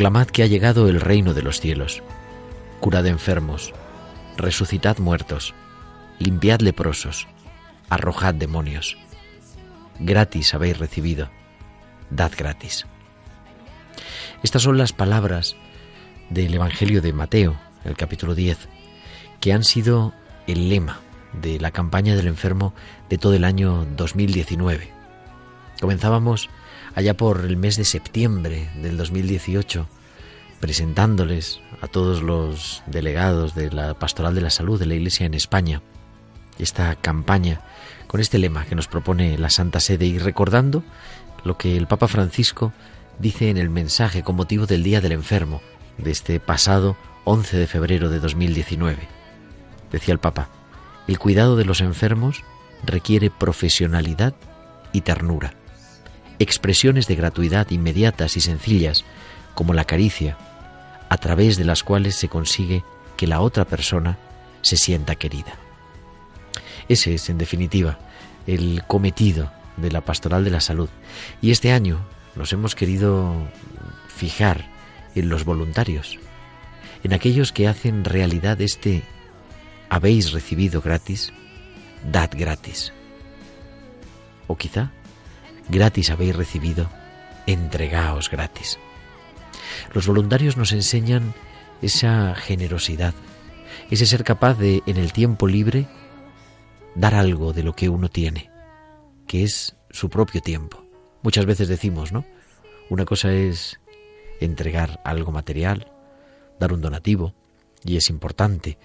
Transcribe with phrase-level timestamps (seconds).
[0.00, 2.02] Proclamad que ha llegado el reino de los cielos.
[2.80, 3.74] Curad enfermos,
[4.38, 5.52] resucitad muertos,
[6.18, 7.28] limpiad leprosos,
[7.90, 8.96] arrojad demonios.
[9.98, 11.28] Gratis habéis recibido,
[12.08, 12.86] dad gratis.
[14.42, 15.54] Estas son las palabras
[16.30, 18.56] del Evangelio de Mateo, el capítulo 10,
[19.38, 20.14] que han sido
[20.46, 21.00] el lema
[21.34, 22.72] de la campaña del enfermo
[23.10, 24.94] de todo el año 2019.
[25.78, 26.48] Comenzábamos
[26.94, 29.88] allá por el mes de septiembre del 2018
[30.60, 35.34] presentándoles a todos los delegados de la Pastoral de la Salud de la Iglesia en
[35.34, 35.82] España
[36.58, 37.60] esta campaña
[38.06, 40.82] con este lema que nos propone la Santa Sede y recordando
[41.44, 42.72] lo que el Papa Francisco
[43.18, 45.62] dice en el mensaje con motivo del Día del Enfermo
[45.98, 49.08] de este pasado 11 de febrero de 2019.
[49.90, 50.48] Decía el Papa,
[51.06, 52.44] el cuidado de los enfermos
[52.84, 54.34] requiere profesionalidad
[54.92, 55.54] y ternura,
[56.40, 59.04] expresiones de gratuidad inmediatas y sencillas,
[59.54, 60.36] como la caricia,
[61.08, 62.82] a través de las cuales se consigue
[63.16, 64.18] que la otra persona
[64.62, 65.54] se sienta querida.
[66.88, 67.98] Ese es, en definitiva,
[68.46, 70.88] el cometido de la Pastoral de la Salud.
[71.40, 72.00] Y este año
[72.34, 73.34] nos hemos querido
[74.08, 74.66] fijar
[75.14, 76.18] en los voluntarios,
[77.04, 79.02] en aquellos que hacen realidad este
[79.88, 81.32] habéis recibido gratis,
[82.10, 82.92] dad gratis.
[84.46, 84.92] O quizá,
[85.70, 86.88] gratis habéis recibido,
[87.46, 88.78] entregaos gratis.
[89.92, 91.34] Los voluntarios nos enseñan
[91.82, 93.14] esa generosidad,
[93.90, 95.86] ese ser capaz de, en el tiempo libre,
[96.94, 98.50] dar algo de lo que uno tiene,
[99.26, 100.84] que es su propio tiempo.
[101.22, 102.24] Muchas veces decimos, ¿no?
[102.88, 103.80] Una cosa es
[104.40, 105.92] entregar algo material,
[106.58, 107.34] dar un donativo,
[107.84, 108.78] y es importante,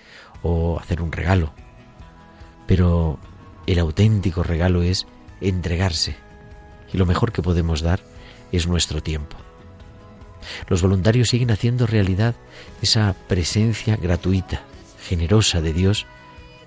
[0.43, 1.53] o hacer un regalo.
[2.67, 3.19] Pero
[3.67, 5.07] el auténtico regalo es
[5.41, 6.15] entregarse,
[6.93, 8.01] y lo mejor que podemos dar
[8.51, 9.37] es nuestro tiempo.
[10.67, 12.35] Los voluntarios siguen haciendo realidad
[12.81, 14.61] esa presencia gratuita,
[15.07, 16.05] generosa de Dios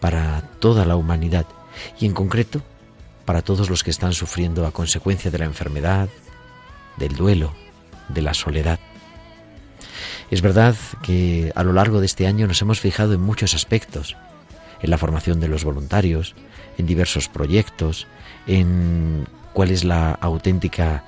[0.01, 1.47] para toda la humanidad
[1.99, 2.63] y en concreto
[3.25, 6.09] para todos los que están sufriendo a consecuencia de la enfermedad,
[6.97, 7.53] del duelo,
[8.09, 8.79] de la soledad.
[10.31, 14.17] Es verdad que a lo largo de este año nos hemos fijado en muchos aspectos,
[14.81, 16.35] en la formación de los voluntarios,
[16.77, 18.07] en diversos proyectos,
[18.47, 19.27] en
[19.59, 21.03] cuál es la auténtica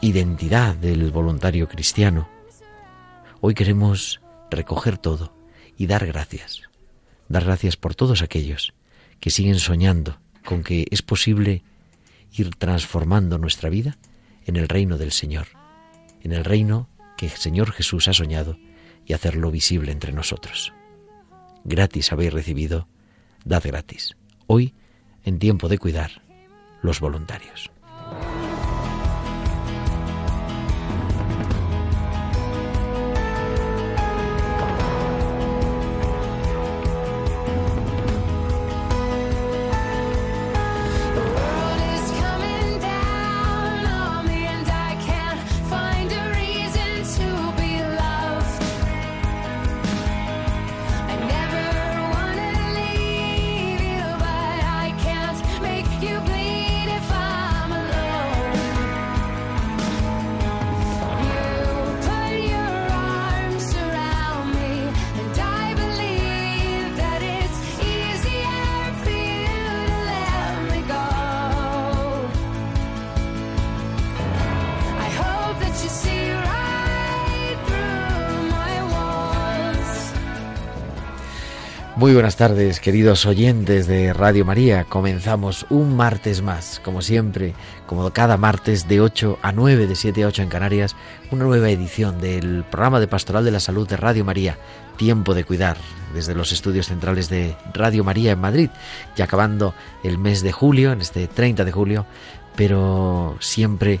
[0.00, 2.26] identidad del voluntario cristiano.
[3.42, 5.36] Hoy queremos recoger todo
[5.76, 6.62] y dar gracias.
[7.28, 8.72] Dar gracias por todos aquellos
[9.20, 11.62] que siguen soñando con que es posible
[12.32, 13.98] ir transformando nuestra vida
[14.46, 15.48] en el reino del Señor,
[16.22, 16.88] en el reino
[17.18, 18.56] que el Señor Jesús ha soñado
[19.04, 20.72] y hacerlo visible entre nosotros.
[21.64, 22.88] Gratis habéis recibido,
[23.44, 24.16] dad gratis.
[24.46, 24.72] Hoy,
[25.22, 26.22] en tiempo de cuidar,
[26.82, 27.70] los voluntarios.
[82.02, 84.82] Muy buenas tardes, queridos oyentes de Radio María.
[84.82, 87.54] Comenzamos un martes más, como siempre,
[87.86, 90.96] como cada martes de 8 a 9, de 7 a 8 en Canarias,
[91.30, 94.58] una nueva edición del programa de Pastoral de la Salud de Radio María,
[94.96, 95.76] Tiempo de Cuidar,
[96.12, 98.70] desde los estudios centrales de Radio María en Madrid,
[99.14, 99.72] ya acabando
[100.02, 102.04] el mes de julio, en este 30 de julio,
[102.56, 104.00] pero siempre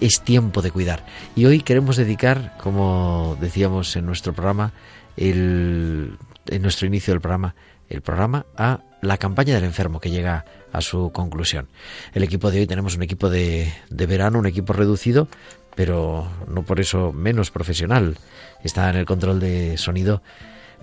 [0.00, 1.06] es tiempo de cuidar.
[1.36, 4.72] Y hoy queremos dedicar, como decíamos en nuestro programa,
[5.16, 6.18] el
[6.48, 7.54] en nuestro inicio del programa,
[7.88, 11.68] el programa a la campaña del enfermo que llega a su conclusión.
[12.14, 15.28] El equipo de hoy tenemos un equipo de, de verano, un equipo reducido,
[15.74, 18.16] pero no por eso menos profesional.
[18.64, 20.22] Está en el control de sonido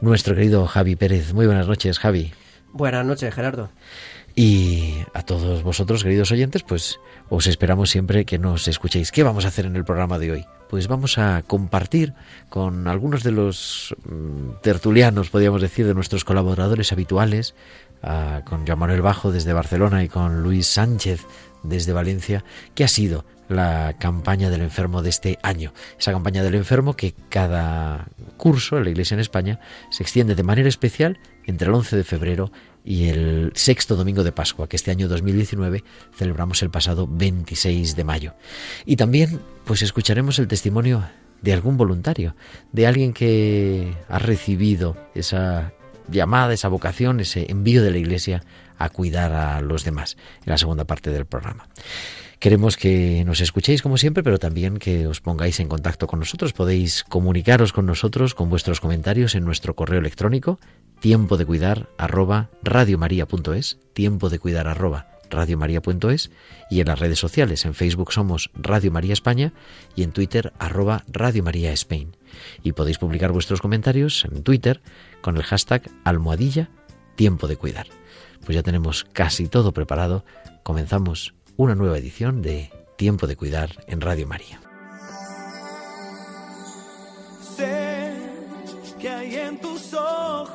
[0.02, 1.34] nuestro querido Javi Pérez.
[1.34, 2.32] Muy buenas noches, Javi.
[2.72, 3.70] Buenas noches, Gerardo.
[4.38, 7.00] Y a todos vosotros, queridos oyentes, pues
[7.30, 9.12] os esperamos siempre que nos escuchéis.
[9.12, 10.46] ¿Qué vamos a hacer en el programa de hoy?
[10.70, 12.14] Pues vamos a compartir
[12.50, 17.56] con algunos de los mm, tertulianos, podríamos decir, de nuestros colaboradores habituales,
[18.44, 21.26] con Joan Manuel Bajo desde Barcelona y con Luis Sánchez
[21.64, 22.44] desde Valencia,
[22.76, 25.74] qué ha sido la campaña del enfermo de este año.
[26.00, 29.60] Esa campaña del enfermo que cada curso en la Iglesia en España
[29.90, 32.52] se extiende de manera especial entre el 11 de febrero
[32.86, 35.84] y el sexto domingo de Pascua, que este año 2019
[36.16, 38.36] celebramos el pasado 26 de mayo.
[38.86, 41.04] Y también pues escucharemos el testimonio
[41.42, 42.36] de algún voluntario,
[42.72, 45.74] de alguien que ha recibido esa
[46.10, 48.44] llamada, esa vocación, ese envío de la Iglesia
[48.78, 50.16] a cuidar a los demás
[50.46, 51.68] en la segunda parte del programa.
[52.40, 56.54] Queremos que nos escuchéis como siempre, pero también que os pongáis en contacto con nosotros.
[56.54, 60.60] Podéis comunicaros con nosotros con vuestros comentarios en nuestro correo electrónico
[61.00, 66.32] tiempo de cuidar arroba radiomaria.es, tiempo de cuidar arroba radiomaria.es
[66.70, 67.66] y en las redes sociales.
[67.66, 69.54] En Facebook somos Radio María España
[69.96, 72.16] y en Twitter arroba Radio María Spain.
[72.64, 74.82] Y podéis publicar vuestros comentarios en Twitter
[75.22, 76.70] con el hashtag almohadilla
[77.16, 77.88] tiempo de cuidar.
[78.46, 80.26] Pues ya tenemos casi todo preparado.
[80.64, 84.65] Comenzamos una nueva edición de Tiempo de Cuidar en Radio María.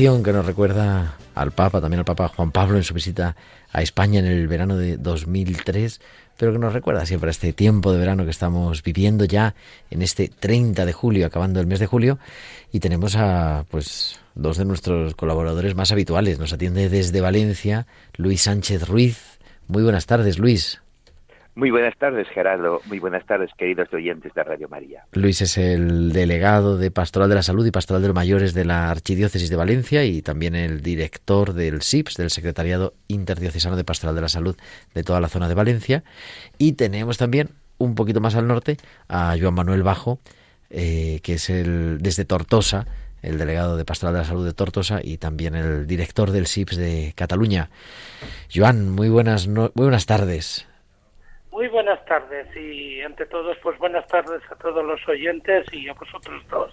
[0.00, 3.36] que nos recuerda al Papa, también al Papa Juan Pablo en su visita
[3.70, 6.00] a España en el verano de 2003,
[6.38, 9.54] pero que nos recuerda siempre a este tiempo de verano que estamos viviendo ya
[9.90, 12.18] en este 30 de julio, acabando el mes de julio,
[12.72, 16.38] y tenemos a pues dos de nuestros colaboradores más habituales.
[16.38, 19.38] Nos atiende desde Valencia Luis Sánchez Ruiz.
[19.68, 20.80] Muy buenas tardes, Luis.
[21.60, 22.80] Muy buenas tardes, Gerardo.
[22.86, 25.04] Muy buenas tardes, queridos oyentes de Radio María.
[25.12, 28.64] Luis es el delegado de Pastoral de la Salud y Pastoral de los Mayores de
[28.64, 34.14] la Archidiócesis de Valencia y también el director del SIPS, del Secretariado Interdiocesano de Pastoral
[34.14, 34.56] de la Salud
[34.94, 36.02] de toda la zona de Valencia.
[36.56, 40.18] Y tenemos también, un poquito más al norte, a Joan Manuel Bajo,
[40.70, 42.86] eh, que es el desde Tortosa,
[43.20, 46.78] el delegado de Pastoral de la Salud de Tortosa y también el director del SIPS
[46.78, 47.68] de Cataluña.
[48.50, 50.69] Joan, muy buenas, muy buenas tardes.
[51.52, 55.94] Muy buenas tardes y ante todos pues buenas tardes a todos los oyentes y a
[55.94, 56.72] vosotros dos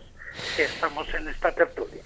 [0.56, 2.04] que estamos en esta tertulia.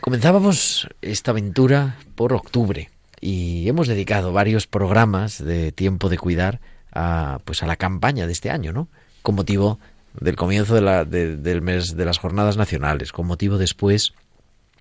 [0.00, 2.90] Comenzábamos esta aventura por octubre
[3.20, 6.60] y hemos dedicado varios programas de tiempo de cuidar
[6.92, 8.88] a pues a la campaña de este año, ¿no?
[9.22, 9.78] Con motivo
[10.20, 14.12] del comienzo de la, del mes de las jornadas nacionales, con motivo después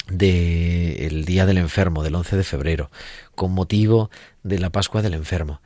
[0.09, 2.91] del Día del Enfermo, del 11 de febrero,
[3.35, 4.09] con motivo
[4.43, 5.61] de la Pascua del Enfermo.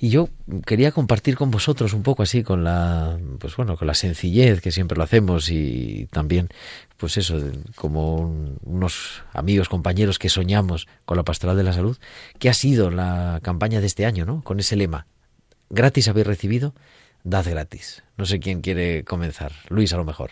[0.00, 0.28] Y yo
[0.64, 4.70] quería compartir con vosotros un poco así con la pues bueno, con la sencillez que
[4.70, 6.48] siempre lo hacemos y también
[6.96, 7.38] pues eso,
[7.74, 8.32] como
[8.64, 11.96] unos amigos, compañeros que soñamos con la Pastoral de la Salud,
[12.38, 14.42] que ha sido la campaña de este año, ¿no?
[14.42, 15.06] Con ese lema,
[15.68, 16.74] gratis habéis recibido,
[17.24, 18.04] dad gratis.
[18.16, 19.50] No sé quién quiere comenzar.
[19.68, 20.30] Luis, a lo mejor.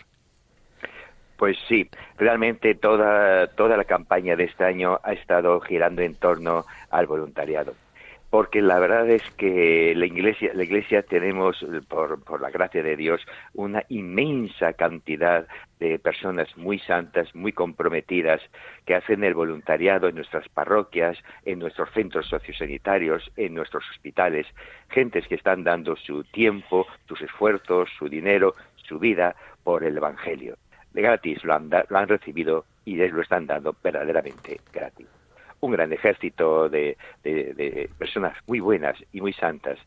[1.37, 6.65] Pues sí, realmente toda, toda la campaña de este año ha estado girando en torno
[6.89, 7.73] al voluntariado
[8.29, 12.97] porque la verdad es que la iglesia, la iglesia tenemos, por, por la gracia de
[12.97, 13.21] Dios,
[13.53, 15.47] una inmensa cantidad
[15.79, 18.41] de personas muy santas, muy comprometidas,
[18.85, 24.45] que hacen el voluntariado en nuestras parroquias, en nuestros centros sociosanitarios, en nuestros hospitales,
[24.89, 30.57] gentes que están dando su tiempo, sus esfuerzos, su dinero, su vida por el Evangelio.
[30.91, 35.07] De gratis lo han, lo han recibido y lo están dando verdaderamente gratis
[35.61, 36.97] un gran ejército de,
[37.97, 39.79] personas muy buenas y muy santas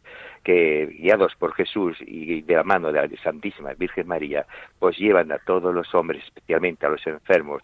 [0.43, 4.47] que guiados por Jesús y de la mano de la Santísima Virgen María,
[4.79, 7.63] pues llevan a todos los hombres, especialmente a los enfermos,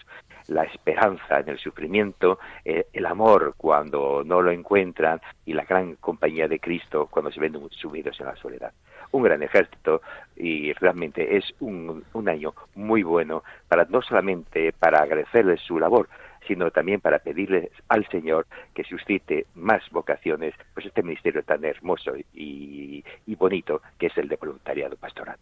[0.48, 5.96] la esperanza en el sufrimiento, eh, el amor cuando no lo encuentran y la gran
[5.96, 8.72] compañía de Cristo cuando se ven subidos en la soledad.
[9.12, 10.02] Un gran ejército
[10.36, 16.08] y realmente es un, un año muy bueno para no solamente para agradecerles su labor,
[16.46, 22.12] sino también para pedirle al Señor que suscite más vocaciones, pues este ministerio tan hermoso
[22.34, 23.04] y,
[23.38, 25.36] bonito que es el de voluntariado pastoral.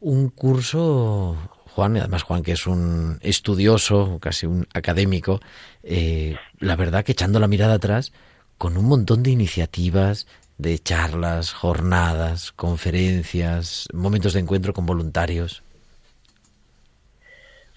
[0.00, 1.36] Un curso,
[1.70, 5.40] Juan, además Juan que es un estudioso, casi un académico,
[5.84, 8.12] eh, la verdad que echando la mirada atrás,
[8.58, 10.26] con un montón de iniciativas,
[10.58, 15.62] de charlas, jornadas, conferencias, momentos de encuentro con voluntarios.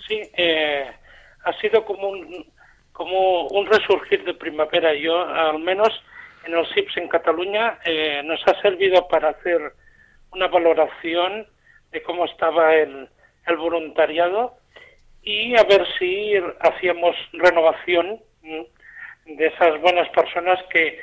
[0.07, 0.88] Sí, eh,
[1.43, 2.45] ha sido como un,
[2.91, 4.93] como un resurgir de primavera.
[4.93, 5.89] Yo, al menos
[6.45, 9.74] en los SIPS en Cataluña, eh, nos ha servido para hacer
[10.31, 11.48] una valoración
[11.91, 13.10] de cómo estaba el,
[13.48, 14.53] el voluntariado
[15.24, 18.21] y a ver si hacíamos renovación
[19.25, 21.00] de esas buenas personas que,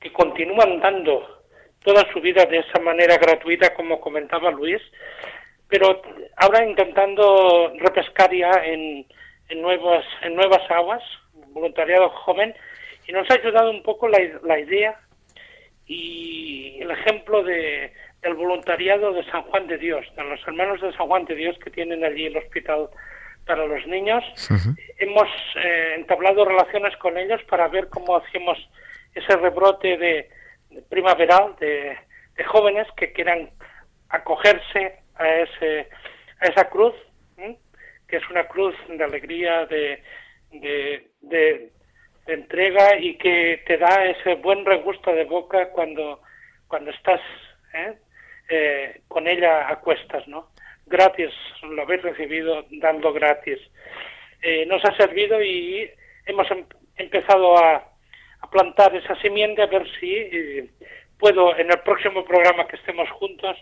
[0.00, 1.42] que continúan dando
[1.82, 4.82] toda su vida de esa manera gratuita, como comentaba Luis,
[5.68, 6.02] pero
[6.36, 9.06] ahora intentando repescar ya en,
[9.48, 11.02] en nuevas, en nuevas aguas,
[11.52, 12.54] voluntariado joven,
[13.06, 14.98] y nos ha ayudado un poco la, la idea
[15.86, 20.92] y el ejemplo de, del voluntariado de San Juan de Dios, de los hermanos de
[20.92, 22.88] San Juan de Dios que tienen allí el hospital
[23.46, 24.22] para los niños.
[24.98, 28.58] Hemos eh, entablado relaciones con ellos para ver cómo hacemos
[29.14, 30.28] ese rebrote de,
[30.90, 31.96] primaveral de,
[32.36, 33.50] de, jóvenes que quieran
[34.10, 35.88] acogerse a ese
[36.40, 36.94] a esa cruz
[38.08, 40.02] que es una cruz de alegría, de,
[40.50, 41.70] de,
[42.26, 46.20] entrega y que te da ese buen regusto de boca cuando,
[46.66, 47.20] cuando estás
[47.72, 47.94] ¿eh?
[48.50, 50.50] Eh, con ella a cuestas, ¿no?
[50.86, 51.30] Gratis,
[51.62, 53.58] lo habéis recibido dando gratis.
[54.42, 55.90] Eh, nos ha servido y
[56.26, 57.76] hemos em, empezado a,
[58.40, 60.70] a, plantar esa simiente a ver si
[61.18, 63.56] puedo en el próximo programa que estemos juntos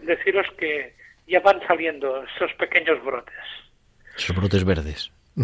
[0.00, 0.94] deciros que
[1.26, 3.34] ya van saliendo esos pequeños brotes.
[4.16, 5.10] Esos brotes verdes.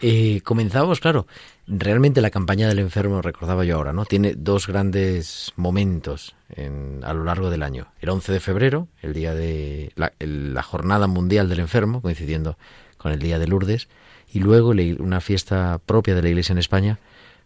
[0.00, 1.26] eh, comenzamos, claro.
[1.66, 4.04] Realmente la campaña del enfermo, recordaba yo ahora, ¿no?
[4.04, 7.92] Tiene dos grandes momentos en, a lo largo del año.
[8.00, 12.58] El 11 de febrero, el día de la, la, Jornada Mundial del Enfermo, coincidiendo
[12.98, 13.88] con el Día de Lourdes,
[14.32, 16.98] y luego una fiesta propia de la Iglesia en España,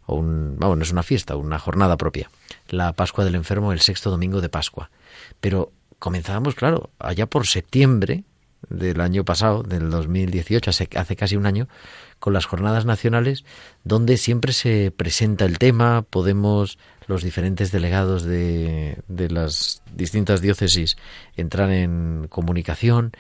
[0.07, 2.31] o un, vamos, no es una fiesta, una jornada propia,
[2.69, 4.91] la Pascua del Enfermo, el sexto domingo de Pascua.
[5.41, 8.25] Pero comenzábamos, claro, allá por septiembre,
[8.69, 11.69] del año pasado, del 2018, hace, hace casi un año,
[12.19, 13.45] con las jornadas nacionales,
[13.85, 20.97] donde siempre se presenta el tema, podemos los diferentes delegados de, de las distintas diócesis
[21.37, 23.13] entrar en comunicación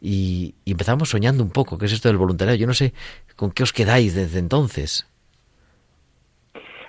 [0.00, 2.58] y, y, empezamos soñando un poco, ¿qué es esto del voluntariado?
[2.58, 2.94] Yo no sé
[3.36, 5.06] con qué os quedáis desde entonces.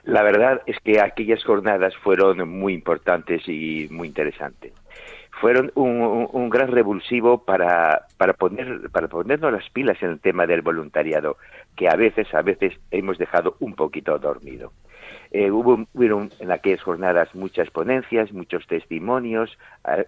[0.04, 4.74] La verdad es que aquellas jornadas fueron muy importantes y muy interesantes
[5.42, 10.62] fueron un, gran revulsivo para, para, poner, para ponernos las pilas en el tema del
[10.62, 11.38] voluntariado,
[11.76, 14.72] que a veces, a veces hemos dejado un poquito dormido.
[15.32, 19.58] Eh, hubo, en aquellas jornadas muchas ponencias, muchos testimonios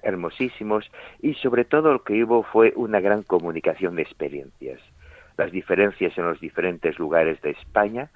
[0.03, 4.79] hermosísimos y sobre todo lo que hubo fue una gran comunicación de experiencias.
[5.35, 8.11] Las diferencias en los diferentes lugares de España,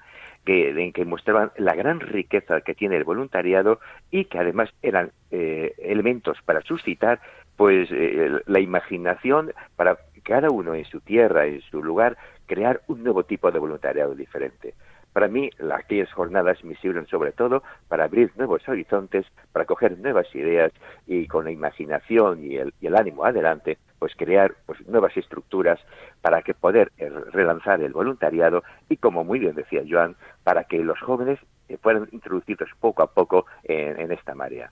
[0.48, 5.10] que, en que mostraban la gran riqueza que tiene el voluntariado y que además eran
[5.30, 7.20] eh, elementos para suscitar
[7.56, 13.04] pues eh, la imaginación para cada uno en su tierra, en su lugar, crear un
[13.04, 14.72] nuevo tipo de voluntariado diferente.
[15.18, 20.32] Para mí, aquellas jornadas me sirven sobre todo para abrir nuevos horizontes, para coger nuevas
[20.32, 20.70] ideas
[21.08, 25.80] y con la imaginación y el, ánimo adelante, pues crear pues, nuevas estructuras
[26.20, 30.78] para que poder eh, relanzar el voluntariado y, como muy bien decía Joan, para que
[30.84, 34.70] los jóvenes eh, fueran introducidos poco a poco en, en esta marea.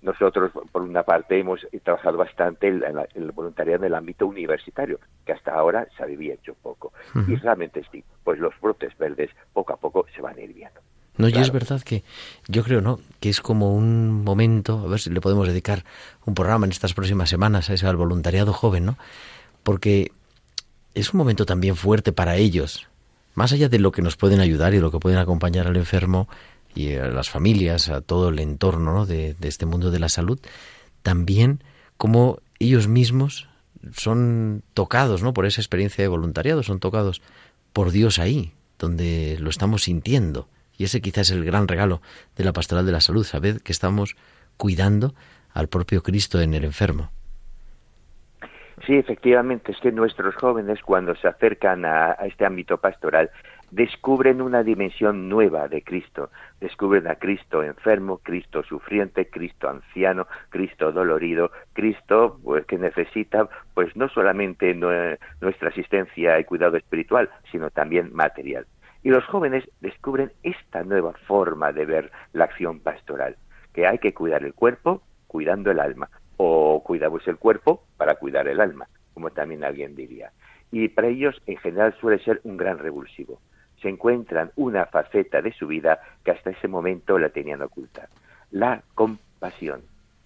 [0.00, 2.82] Nosotros, por una parte, hemos trabajado bastante en,
[3.14, 6.92] el voluntariado en el ámbito universitario, que hasta ahora se había hecho poco.
[7.26, 10.80] Y realmente sí, pues los brotes verdes poco a poco se van a ir viendo.
[11.18, 12.04] No, y es verdad que
[12.46, 13.00] yo creo, ¿no?
[13.18, 15.84] Que es como un momento, a ver si le podemos dedicar
[16.24, 18.98] un programa en estas próximas semanas a ese al voluntariado joven, ¿no?
[19.64, 20.12] Porque
[20.94, 22.86] es un momento también fuerte para ellos.
[23.34, 26.28] Más allá de lo que nos pueden ayudar y lo que pueden acompañar al enfermo,
[26.78, 30.38] y a las familias, a todo el entorno de, este mundo de la salud,
[31.02, 31.64] también
[31.96, 33.48] como ellos mismos
[33.96, 35.34] son tocados ¿no?
[35.34, 37.20] por esa experiencia de voluntariado, son tocados
[37.72, 40.48] por Dios ahí, donde lo estamos sintiendo.
[40.76, 42.00] Y ese quizás es el gran regalo
[42.36, 44.14] de la pastoral de la salud, saber que estamos
[44.56, 45.16] cuidando
[45.52, 47.10] al propio Cristo en el enfermo.
[48.86, 53.30] Sí, efectivamente, es que nuestros jóvenes cuando se acercan a este ámbito pastoral
[53.70, 60.92] descubren una dimensión nueva de Cristo, descubren a Cristo enfermo, Cristo sufriente, Cristo anciano, Cristo
[60.92, 68.10] dolorido, Cristo pues que necesita pues no solamente nuestra asistencia y cuidado espiritual, sino también
[68.12, 68.66] material.
[69.02, 73.36] Y los jóvenes descubren esta nueva forma de ver la acción pastoral,
[73.72, 76.08] que hay que cuidar el cuerpo cuidando el alma,
[76.38, 80.32] o cuidamos el cuerpo para cuidar el alma, como también alguien diría.
[80.72, 83.38] Y para ellos en general suele ser un gran revulsivo
[83.80, 88.08] se encuentran una faceta de su vida que hasta ese momento la tenían oculta.
[88.50, 89.82] La compasión,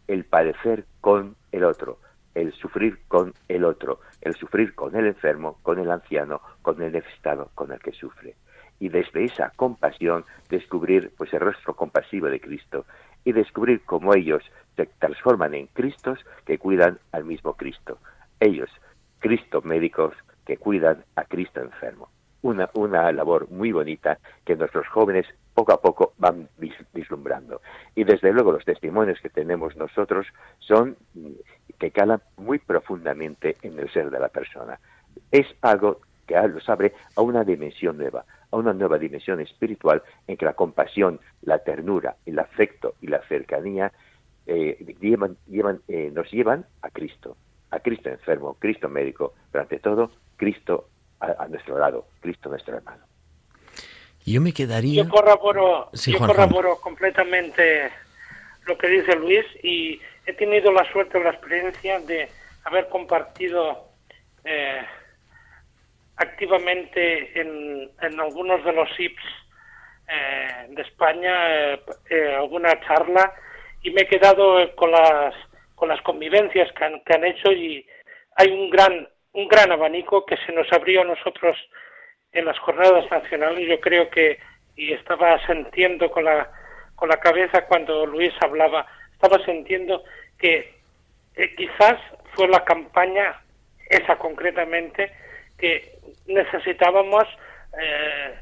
[0.09, 1.99] el padecer con el otro,
[2.35, 6.93] el sufrir con el otro, el sufrir con el enfermo, con el anciano, con el
[6.93, 8.37] necesitado, con el que sufre.
[8.79, 12.85] Y desde esa compasión descubrir pues el rostro compasivo de Cristo
[13.25, 14.43] y descubrir cómo ellos
[14.77, 17.99] se transforman en Cristos que cuidan al mismo Cristo.
[18.41, 18.71] Ellos,
[19.19, 22.09] Cristo médicos que cuidan a Cristo enfermo
[22.43, 26.49] una, una labor muy bonita que nuestros jóvenes poco a poco van
[26.93, 27.61] vislumbrando.
[27.95, 30.27] Y desde luego los testimonios que tenemos nosotros
[30.59, 31.31] son mm,
[31.79, 34.79] que calan muy profundamente en el ser de la persona.
[35.31, 40.37] Es algo que los abre a una dimensión nueva, a una nueva dimensión espiritual en
[40.37, 43.93] que la compasión, la ternura, el afecto y la cercanía
[44.47, 47.37] eh, llevan, llevan, eh, nos llevan a Cristo,
[47.71, 50.89] a Cristo enfermo, Cristo médico, pero ante todo Cristo
[51.21, 53.05] a, nuestro lado, Cristo nuestro hermano.
[54.27, 55.05] Yo me quedaría...
[55.05, 57.91] Yo corroboro, yo corroboro completamente
[58.67, 62.29] lo que dice Luis y he tenido la suerte o la experiencia de
[62.65, 63.89] haber compartido
[64.45, 64.83] eh,
[66.17, 69.23] activamente en, en, algunos de los SIPs
[70.09, 71.75] eh, de España
[72.11, 73.33] eh, alguna charla
[73.83, 75.35] y me he quedado con las
[75.75, 77.85] con las convivencias que han, que han hecho y
[78.37, 81.57] hay un gran un gran abanico que se nos abrió a nosotros
[82.33, 83.69] en las jornadas nacionales.
[83.69, 84.39] Yo creo que,
[84.77, 86.51] y estaba sintiendo con la,
[86.95, 90.03] con la cabeza cuando Luis hablaba, estaba sintiendo
[90.39, 90.75] que
[91.57, 91.97] quizás
[92.35, 93.41] fue la campaña,
[93.89, 95.13] esa concretamente,
[95.59, 97.25] que necesitábamos
[97.81, 98.35] eh,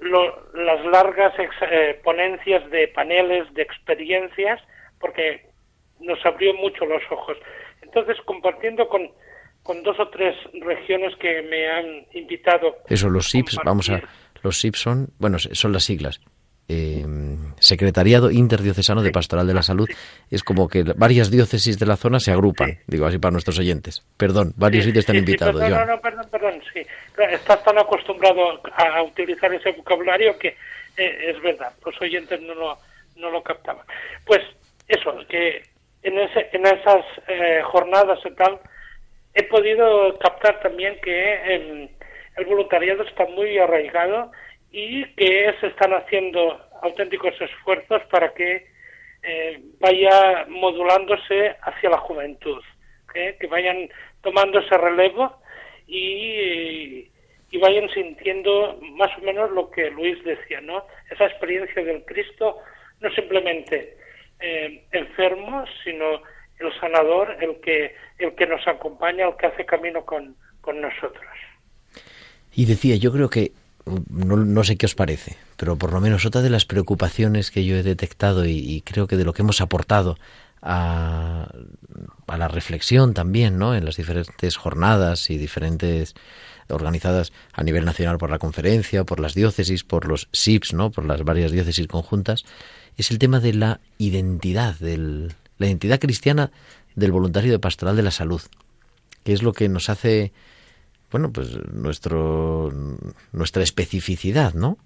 [0.00, 4.60] las largas eh, ponencias de paneles, de experiencias,
[5.00, 5.46] porque
[6.00, 7.36] nos abrió mucho los ojos.
[7.82, 9.10] Entonces, compartiendo con,
[9.62, 12.76] con dos o tres regiones que me han invitado.
[12.88, 14.00] Eso, los SIPs, vamos a.
[14.42, 16.20] Los SIPs son, bueno, son las siglas.
[16.70, 17.04] Eh,
[17.60, 19.88] Secretariado Interdiocesano de Pastoral de la Salud.
[20.30, 24.04] Es como que varias diócesis de la zona se agrupan, digo así para nuestros oyentes.
[24.18, 25.60] Perdón, varios sitios están invitados.
[25.60, 26.82] no, no, perdón, perdón, sí.
[27.30, 30.56] Estás tan acostumbrado a utilizar ese vocabulario que
[30.98, 32.78] eh, es verdad, los oyentes no lo,
[33.16, 33.86] no lo captaban.
[34.26, 34.40] Pues
[34.88, 35.62] eso, que
[36.02, 38.58] en, ese, en esas eh, jornadas y tal,
[39.34, 41.90] he podido captar también que el,
[42.46, 44.30] voluntariado está muy arraigado
[44.70, 48.66] y que se están haciendo auténticos esfuerzos para que
[49.24, 52.62] eh, vaya modulándose hacia la juventud,
[53.12, 53.88] que vayan
[54.22, 55.40] tomando ese relevo
[55.88, 57.10] y,
[57.50, 60.84] y, vayan sintiendo más o menos lo que Luis decía, ¿no?
[61.10, 62.58] Esa experiencia del Cristo,
[63.00, 63.96] no simplemente
[64.40, 66.22] eh, enfermo, sino
[66.58, 71.24] el sanador, el que, el que nos acompaña, el que hace camino con, con nosotros.
[72.54, 73.52] Y decía, yo creo que
[74.10, 77.76] no, sé qué os parece, pero por lo menos otra de las preocupaciones que yo
[77.76, 80.18] he detectado y, creo que de lo que hemos aportado
[80.60, 81.48] a,
[82.26, 83.74] la reflexión también, ¿no?
[83.74, 86.14] En las diferentes jornadas y diferentes
[86.68, 90.90] organizadas a nivel nacional por la conferencia, por las diócesis, por los SIPs, ¿no?
[90.90, 92.44] Por las varias diócesis conjuntas,
[92.98, 96.50] es el tema de la identidad, del, la identidad cristiana
[96.94, 98.42] del voluntario de pastoral de la salud,
[99.24, 100.32] que es lo que nos hace
[101.10, 102.72] bueno, pues nuestro,
[103.32, 104.78] nuestra especificidad, ¿no?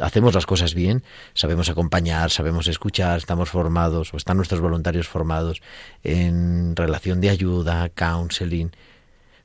[0.00, 1.02] Hacemos las cosas bien,
[1.34, 5.62] sabemos acompañar, sabemos escuchar, estamos formados o están nuestros voluntarios formados
[6.02, 8.70] en relación de ayuda, counseling,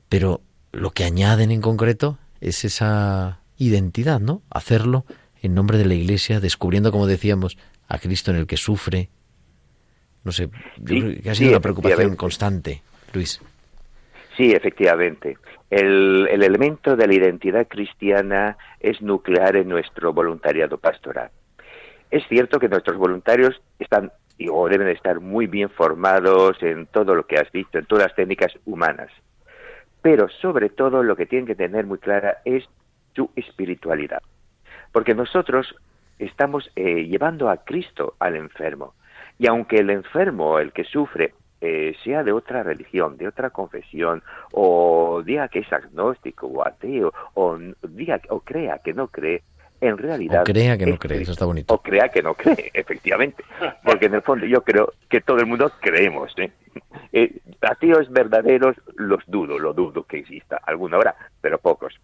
[0.08, 0.40] pero
[0.72, 4.42] lo que añaden en concreto es esa identidad, ¿no?
[4.50, 5.04] Hacerlo
[5.42, 7.56] en nombre de la Iglesia, descubriendo, como decíamos,
[7.88, 9.08] a Cristo en el que sufre.
[10.24, 10.50] No sé,
[10.86, 12.82] que ha sido una preocupación constante,
[13.14, 13.40] Luis.
[14.36, 15.38] Sí, efectivamente.
[15.70, 21.30] El, elemento de la identidad cristiana es nuclear en nuestro voluntariado pastoral.
[22.10, 24.12] Es cierto que nuestros voluntarios están
[24.50, 28.14] o deben estar muy bien formados en todo lo que has visto, en todas las
[28.14, 29.10] técnicas humanas.
[30.00, 32.64] Pero sobre todo lo que tienen que tener muy clara es
[33.16, 34.22] su espiritualidad.
[34.92, 35.74] Porque nosotros
[36.18, 38.94] estamos eh, llevando a Cristo al enfermo.
[39.38, 44.22] Y aunque el enfermo, el que sufre, eh, sea de otra religión, de otra confesión,
[44.52, 49.42] o diga que es agnóstico o ateo, o diga o crea que no cree,
[49.80, 50.42] en realidad...
[50.42, 51.72] O crea que no cree, eso está bonito.
[51.74, 53.44] O crea que no cree, efectivamente.
[53.84, 56.32] Porque en el fondo yo creo que todo el mundo creemos.
[56.38, 56.50] ¿eh?
[57.12, 61.94] Eh, ateos verdaderos los dudo, lo dudo que exista alguna hora, pero pocos.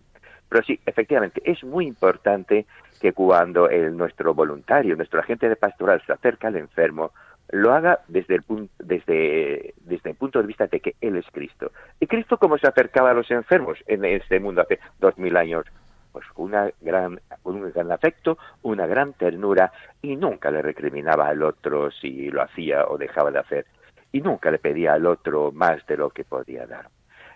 [0.48, 2.66] Pero sí, efectivamente, es muy importante
[3.04, 7.10] que cuando el, nuestro voluntario, nuestro agente de pastoral se acerca al enfermo,
[7.50, 11.26] lo haga desde el, punto, desde, desde el punto de vista de que Él es
[11.30, 11.70] Cristo.
[12.00, 15.66] ¿Y Cristo cómo se acercaba a los enfermos en este mundo hace dos mil años?
[16.12, 21.90] Pues una gran, un gran afecto, una gran ternura y nunca le recriminaba al otro
[21.90, 23.66] si lo hacía o dejaba de hacer
[24.12, 26.88] y nunca le pedía al otro más de lo que podía dar.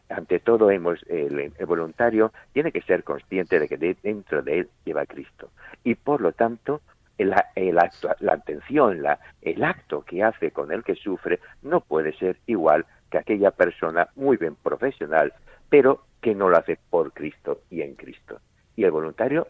[0.09, 4.69] Ante todo, hemos, el, el voluntario tiene que ser consciente de que dentro de él
[4.85, 5.51] lleva a Cristo
[5.85, 6.81] y por lo tanto
[7.19, 12.87] la atención, la, el acto que hace con el que sufre no puede ser igual
[13.11, 15.33] que aquella persona muy bien profesional,
[15.69, 18.41] pero que no lo hace por Cristo y en Cristo.
[18.77, 19.49] Y el voluntario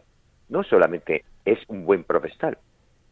[0.48, 2.58] no solamente es un buen profesional,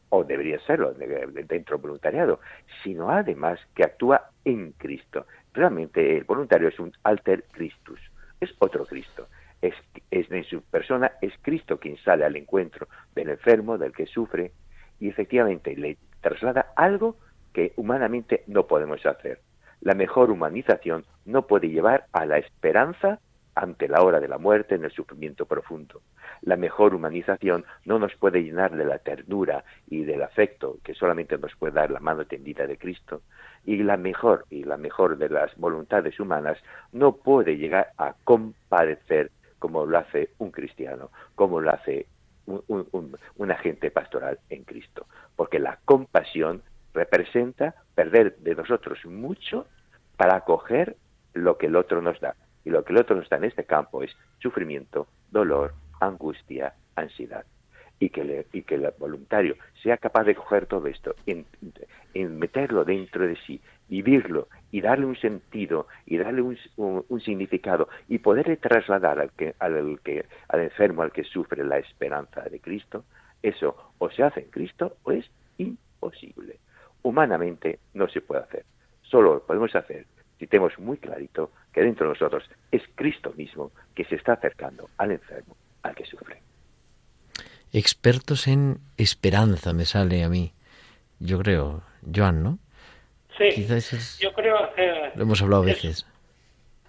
[0.08, 2.40] o debería serlo dentro del voluntariado,
[2.82, 5.26] sino además que actúa en Cristo.
[5.56, 7.98] Realmente el voluntario es un alter Christus,
[8.40, 9.26] es otro Cristo
[9.62, 9.74] es,
[10.10, 14.52] es en su persona, es Cristo quien sale al encuentro del enfermo, del que sufre,
[15.00, 17.16] y efectivamente le traslada algo
[17.52, 19.40] que humanamente no podemos hacer.
[19.80, 23.20] La mejor humanización no puede llevar a la esperanza
[23.56, 26.02] ante la hora de la muerte en el sufrimiento profundo.
[26.42, 31.38] La mejor humanización no nos puede llenar de la ternura y del afecto que solamente
[31.38, 33.22] nos puede dar la mano tendida de Cristo.
[33.64, 36.58] Y la mejor y la mejor de las voluntades humanas
[36.92, 42.06] no puede llegar a compadecer como lo hace un cristiano, como lo hace
[42.44, 45.06] un, agente pastoral en Cristo.
[45.34, 49.66] Porque la compasión representa perder de nosotros mucho
[50.18, 50.96] para acoger
[51.32, 52.34] lo que el otro nos da.
[52.66, 57.46] Y lo que el otro nos da en este campo es sufrimiento, dolor, angustia, ansiedad.
[58.00, 61.46] Y que, y que el voluntario sea capaz de coger todo esto, en,
[62.38, 68.18] meterlo dentro de sí, vivirlo y darle un sentido y darle un, un, significado y
[68.18, 73.04] poderle trasladar al, que, al, que, al enfermo, al que sufre la esperanza de Cristo,
[73.42, 76.58] eso o se hace en Cristo o es imposible.
[77.02, 78.64] Humanamente no se puede hacer.
[79.02, 80.04] Solo lo podemos hacer
[80.38, 84.88] si tenemos muy clarito que dentro de nosotros es Cristo mismo que se está acercando
[84.96, 86.40] al enfermo, al que sufre.
[87.70, 90.52] Expertos en esperanza me sale a mí.
[91.18, 91.82] yo creo,
[92.14, 92.58] Joan, ¿no?
[93.38, 94.70] Sí, Quizás es- yo creo...
[94.76, 96.06] eh, Lo hemos hablado a es- veces.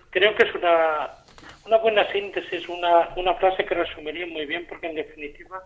[0.09, 1.09] Creo que es una,
[1.65, 5.61] una buena síntesis, una, una frase que resumiría muy bien, porque en definitiva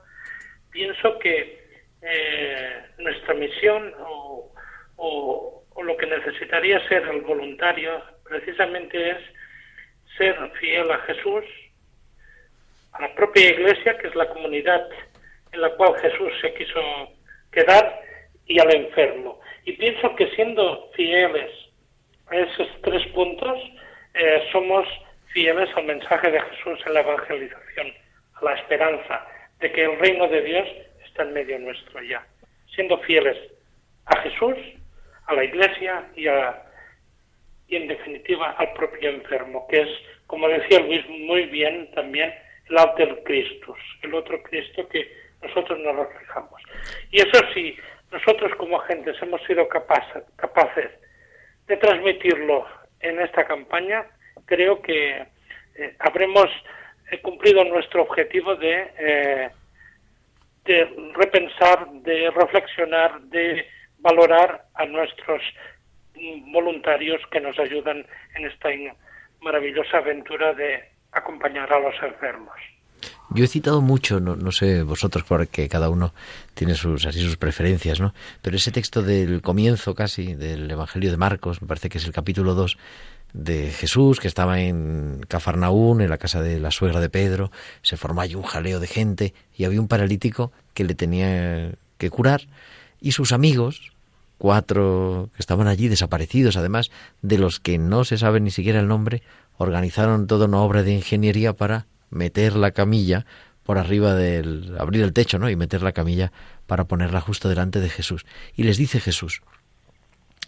[0.72, 1.70] pienso que
[2.02, 4.52] eh, nuestra misión o,
[4.98, 8.02] o- o lo que necesitaría ser el voluntario
[8.32, 9.18] precisamente es
[10.18, 11.44] ser fiel a Jesús,
[12.94, 14.88] a la propia iglesia, que es la comunidad
[15.52, 16.82] en la cual Jesús se quiso
[17.52, 18.02] quedar,
[18.48, 19.40] y al enfermo.
[19.66, 21.52] Y pienso que siendo fieles
[22.28, 23.60] a esos tres puntos,
[24.14, 24.88] eh, somos
[25.28, 27.94] fieles al mensaje de Jesús en la evangelización,
[28.36, 29.28] a la esperanza
[29.60, 30.68] de que el reino de Dios
[31.06, 32.26] está en medio nuestro ya.
[32.76, 33.38] Siendo fieles
[34.06, 34.58] a Jesús,
[35.28, 36.66] a la iglesia y, a,
[37.72, 39.90] y en definitiva al propio enfermo, que es,
[40.28, 42.32] como decía Luis muy bien también,
[42.70, 45.10] el alter Christus, el otro Cristo que
[45.42, 46.62] nosotros nos reflejamos.
[47.12, 47.78] Y eso sí,
[48.12, 50.92] nosotros como agentes hemos sido capaces, capaces
[51.68, 52.68] de transmitirlo
[53.00, 54.06] en esta campaña,
[54.46, 55.26] creo que
[55.76, 56.48] eh, habremos
[57.10, 59.50] eh, cumplido nuestro objetivo de, eh,
[60.66, 63.66] de repensar, de reflexionar, de
[64.00, 65.42] valorar a nuestros
[66.52, 68.70] voluntarios que nos ayudan en esta
[69.42, 72.56] maravillosa aventura de acompañar a los enfermos.
[73.34, 76.14] Yo he citado mucho, no, no sé vosotros, porque cada uno
[76.54, 78.14] tiene sus así sus preferencias, ¿no?
[78.42, 82.12] Pero ese texto del comienzo casi del Evangelio de Marcos, me parece que es el
[82.12, 82.78] capítulo 2
[83.34, 87.96] de Jesús, que estaba en Cafarnaún, en la casa de la suegra de Pedro, se
[87.96, 92.42] formó allí un jaleo de gente y había un paralítico que le tenía que curar
[93.00, 93.94] y sus amigos,
[94.42, 96.90] cuatro que estaban allí desaparecidos, además
[97.22, 99.22] de los que no se sabe ni siquiera el nombre,
[99.58, 103.28] organizaron toda una obra de ingeniería para meter la camilla
[103.62, 105.48] por arriba del abrir el techo, ¿no?
[105.48, 106.32] y meter la camilla
[106.66, 108.26] para ponerla justo delante de Jesús.
[108.56, 109.44] Y les dice Jesús,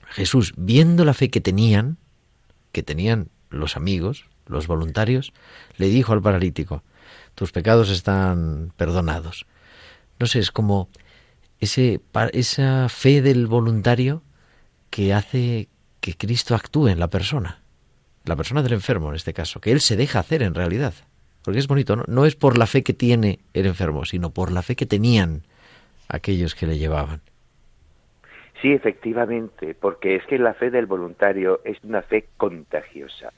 [0.09, 1.97] Jesús, viendo la fe que tenían,
[2.71, 5.33] que tenían los amigos, los voluntarios,
[5.77, 6.81] le dijo al paralítico,
[7.35, 9.45] tus pecados están perdonados.
[10.17, 10.89] No sé, es como
[11.63, 12.01] ese,
[12.33, 14.21] esa fe del voluntario
[14.89, 17.61] que hace que Cristo actúe en la persona,
[18.25, 20.93] la persona del enfermo en este caso, que Él se deja hacer en realidad.
[21.43, 22.03] Porque es bonito, ¿no?
[22.07, 25.43] No es por la fe que tiene el enfermo, sino por la fe que tenían
[26.07, 27.21] aquellos que le llevaban.
[28.61, 33.33] Sí, efectivamente, porque es que la fe del voluntario es una fe contagiosa.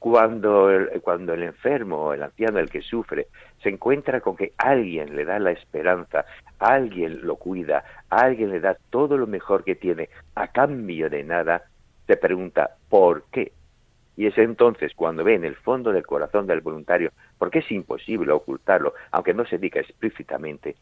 [0.00, 3.26] Cuando el, cuando el enfermo, el anciano, el que sufre,
[3.62, 6.24] se encuentra con que alguien le da la esperanza,
[6.58, 11.64] alguien lo cuida, alguien le da todo lo mejor que tiene a cambio de nada,
[12.06, 13.52] se pregunta ¿por qué?
[14.16, 18.32] Y es entonces cuando ve en el fondo del corazón del voluntario, porque es imposible
[18.32, 20.76] ocultarlo, aunque no se diga explícitamente,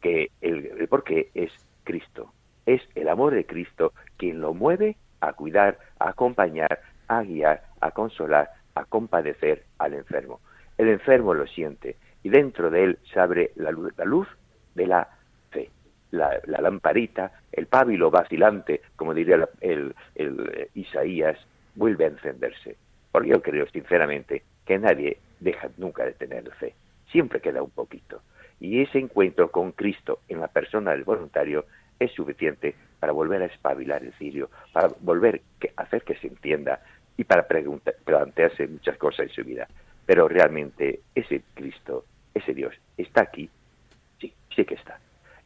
[0.00, 1.52] que el, el por qué es
[1.84, 2.32] Cristo.
[2.66, 6.80] Es el amor de Cristo quien lo mueve a cuidar, a acompañar,
[7.18, 10.40] a guiar, a consolar, a compadecer al enfermo.
[10.78, 14.28] El enfermo lo siente y dentro de él se abre la luz,
[14.74, 15.08] de la
[15.50, 15.70] fe,
[16.10, 21.38] la, la lamparita, el pábilo vacilante, como diría el, el, eh, Isaías,
[21.74, 22.76] vuelve a encenderse.
[23.10, 26.74] Porque yo creo sinceramente que nadie deja nunca de tener fe.
[27.10, 28.22] Siempre queda un poquito.
[28.60, 31.66] Y ese encuentro con Cristo en la persona del voluntario
[31.98, 35.42] es suficiente para volver a espabilar el cirio, para volver
[35.76, 36.80] a hacer que se entienda
[37.16, 39.68] y para plantearse muchas cosas en su vida.
[40.06, 43.48] Pero realmente ese Cristo, ese Dios, está aquí,
[44.20, 44.98] sí, sí que está.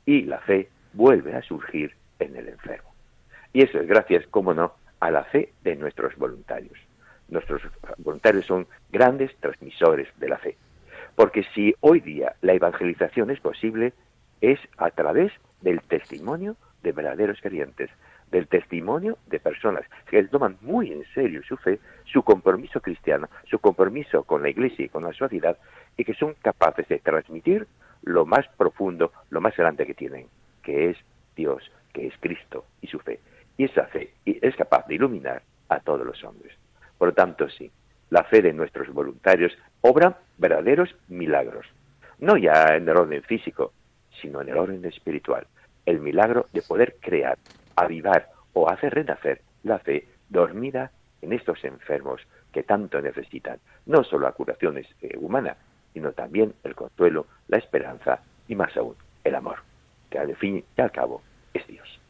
[0.04, 2.94] Y la fe vuelve a surgir en el enfermo.
[3.52, 6.78] Y eso es gracias, como no, a la fe de nuestros voluntarios.
[7.28, 7.62] Nuestros
[7.98, 10.56] voluntarios son grandes transmisores de la fe.
[11.14, 13.92] Porque si hoy día la evangelización es posible,
[14.40, 17.90] es a través del testimonio de verdaderos creyentes,
[18.30, 23.58] del testimonio de personas que toman muy en serio su fe, su compromiso cristiano, su
[23.58, 25.56] compromiso con la iglesia y con la sociedad,
[25.96, 27.66] y que son capaces de transmitir
[28.02, 30.26] lo más profundo, lo más grande que tienen,
[30.62, 30.96] que es
[31.34, 33.20] Dios, que es Cristo y su fe.
[33.56, 36.54] Y esa fe es capaz de iluminar a todos los hombres.
[36.98, 37.70] Por lo tanto, sí,
[38.10, 41.66] la fe de nuestros voluntarios obra verdaderos milagros,
[42.18, 43.72] no ya en el orden físico,
[44.20, 45.46] sino en el orden espiritual.
[45.84, 47.38] El milagro de poder crear,
[47.76, 50.90] avivar o hacer renacer la fe dormida
[51.22, 52.20] en estos enfermos
[52.52, 54.86] que tanto necesitan, no solo la curación eh,
[55.18, 55.56] humana,
[55.92, 59.58] sino también el consuelo, la esperanza y más aún el amor,
[60.10, 62.00] que al fin y al cabo es Dios.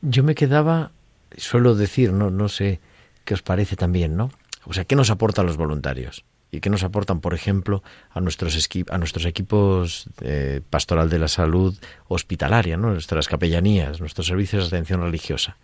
[0.00, 0.90] Yo me quedaba,
[1.36, 2.80] suelo decir, no, no sé
[3.24, 4.30] qué os parece también, ¿no?
[4.64, 6.24] O sea, ¿qué nos aportan los voluntarios?
[6.54, 11.28] Y que nos aportan, por ejemplo, a nuestros, a nuestros equipos eh, pastoral de la
[11.28, 11.76] salud
[12.08, 12.90] hospitalaria, ¿no?
[12.90, 15.56] nuestras capellanías, nuestros servicios de atención religiosa.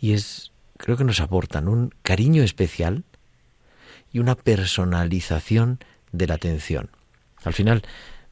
[0.00, 3.04] Y es, creo que nos aportan un cariño especial
[4.10, 5.78] y una personalización
[6.10, 6.88] de la atención.
[7.44, 7.82] Al final,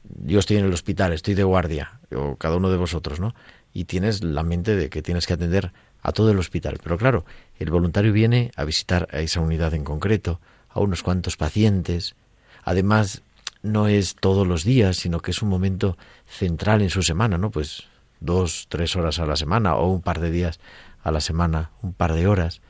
[0.03, 3.35] yo estoy en el hospital, estoy de guardia, o cada uno de vosotros, ¿no?
[3.71, 6.79] Y tienes la mente de que tienes que atender a todo el hospital.
[6.81, 7.25] Pero claro,
[7.59, 10.41] el voluntario viene a visitar a esa unidad en concreto,
[10.77, 12.15] a unos cuantos pacientes.
[12.63, 13.21] Además,
[13.63, 17.51] no es todos los días, sino que es un momento central en su semana, ¿no?
[17.51, 17.83] Pues
[18.19, 20.59] dos, tres horas a la semana o un par de días
[21.03, 22.61] a la semana, un par de horas,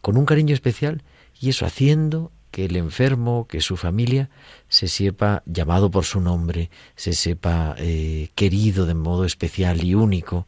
[0.00, 1.02] con un cariño especial
[1.40, 4.30] y eso haciendo que el enfermo, que su familia
[4.68, 10.46] se sepa llamado por su nombre, se sepa eh, querido de modo especial y único,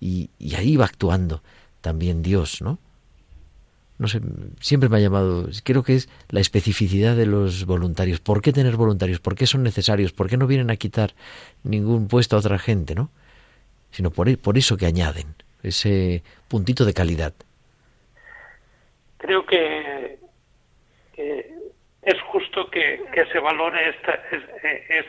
[0.00, 1.42] y, y ahí va actuando
[1.80, 2.78] también Dios, ¿no?
[3.98, 4.20] No sé,
[4.60, 8.20] siempre me ha llamado, creo que es la especificidad de los voluntarios.
[8.20, 9.20] ¿Por qué tener voluntarios?
[9.20, 10.12] ¿Por qué son necesarios?
[10.12, 11.10] ¿Por qué no vienen a quitar
[11.62, 13.10] ningún puesto a otra gente, no?
[13.90, 17.32] Sino por, e, por eso que añaden, ese puntito de calidad.
[19.18, 20.18] Creo que,
[21.16, 23.00] es justo que,
[23.32, 25.06] se valore esta, es,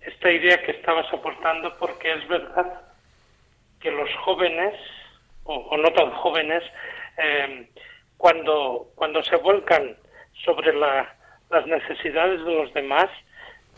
[0.00, 2.82] esta idea que estabas aportando porque es verdad
[3.80, 4.74] que los jóvenes,
[5.44, 6.62] o, no tan jóvenes,
[7.18, 7.68] eh,
[8.16, 9.96] cuando, cuando se vuelcan
[10.44, 13.08] sobre las necesidades de los demás,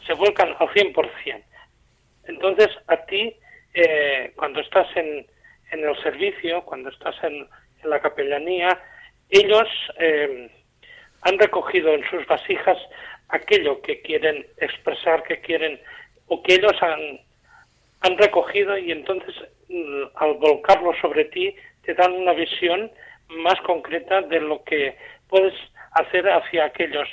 [0.07, 1.43] se vuelcan al 100%.
[2.29, 3.35] Entonces, a ti,
[3.75, 5.27] eh, cuando estás en,
[5.73, 7.47] en, el servicio, cuando estás en,
[7.85, 8.81] la capellanía,
[9.31, 9.69] ellos
[9.99, 10.51] eh,
[11.23, 12.79] han recogido en sus vasijas
[13.29, 15.79] aquello que quieren expresar, que quieren,
[16.27, 17.21] o que ellos han,
[18.01, 19.35] han recogido y entonces
[19.69, 22.91] mm, al volcarlo sobre ti te dan una visión
[23.29, 24.97] más concreta de lo que
[25.29, 25.55] puedes
[25.93, 27.09] hacer hacia aquellos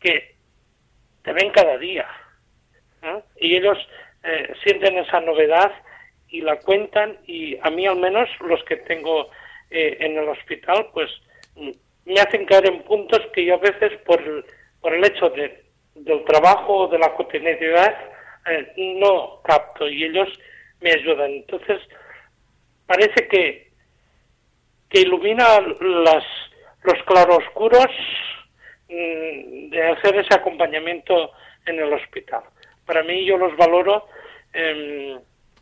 [0.00, 0.34] que
[1.22, 2.06] te ven cada día.
[3.36, 3.78] Y ellos
[4.22, 5.72] eh, sienten esa novedad
[6.28, 9.30] y la cuentan y a mí al menos los que tengo
[9.70, 11.10] eh, en el hospital pues
[12.04, 14.44] me hacen caer en puntos que yo a veces por el,
[14.80, 17.94] por el hecho de, del trabajo o de la cotidianidad
[18.46, 20.28] eh, no capto y ellos
[20.80, 21.30] me ayudan.
[21.32, 21.80] Entonces
[22.86, 23.67] parece que
[24.88, 26.24] que ilumina las,
[26.82, 27.88] los claroscuros
[28.88, 31.32] mm, de hacer ese acompañamiento
[31.66, 32.42] en el hospital.
[32.86, 34.06] Para mí yo los valoro
[34.52, 35.18] em,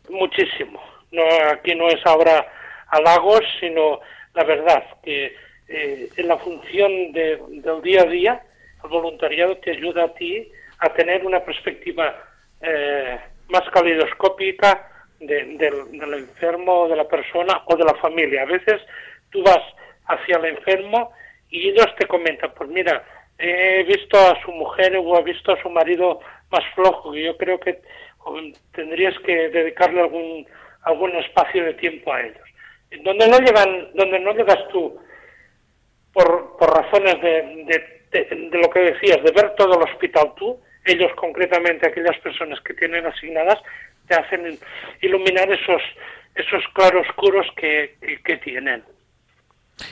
[0.09, 0.81] muchísimo.
[1.11, 2.45] No, aquí no es ahora
[2.89, 3.99] halagos, sino
[4.33, 5.35] la verdad que
[5.67, 8.41] eh, en la función de, del día a día
[8.83, 12.15] el voluntariado te ayuda a ti a tener una perspectiva
[12.61, 18.43] eh, más calidoscópica del, del enfermo, de la persona o de la familia.
[18.43, 18.81] A veces
[19.31, 19.61] tú vas
[20.05, 21.11] hacia el enfermo
[21.49, 23.03] y ellos te comentan, pues mira,
[23.37, 27.37] he visto a su mujer o he visto a su marido más flojo, y yo
[27.37, 27.81] creo que
[28.73, 30.45] tendrías que dedicarle algún
[30.87, 32.47] algún espacio de tiempo a ellos.
[33.03, 34.97] Donde no llegan, donde no llegas tú
[36.13, 41.11] por, por razones de, de, lo que decías, de ver todo el hospital tú, ellos
[41.15, 43.61] concretamente, aquellas personas que tienen asignadas,
[44.07, 44.57] te hacen
[45.01, 45.81] iluminar esos,
[46.35, 48.83] esos claroscuros que, que tienen.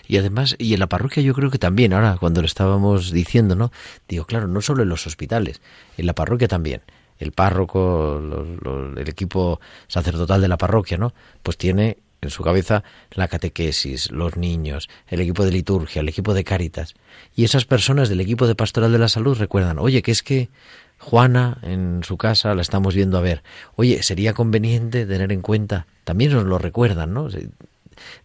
[0.07, 3.55] Y además, y en la parroquia yo creo que también, ahora cuando lo estábamos diciendo,
[3.55, 3.71] ¿no?
[4.07, 5.61] Digo, claro, no solo en los hospitales,
[5.97, 6.81] en la parroquia también.
[7.17, 8.21] El párroco,
[8.97, 11.13] el equipo sacerdotal de la parroquia, ¿no?
[11.43, 16.33] Pues tiene en su cabeza la catequesis, los niños, el equipo de liturgia, el equipo
[16.33, 16.95] de cáritas.
[17.35, 20.49] Y esas personas del equipo de pastoral de la salud recuerdan, oye, que es que
[20.97, 23.43] Juana en su casa la estamos viendo a ver.
[23.75, 27.29] Oye, sería conveniente tener en cuenta, también nos lo recuerdan, ¿no?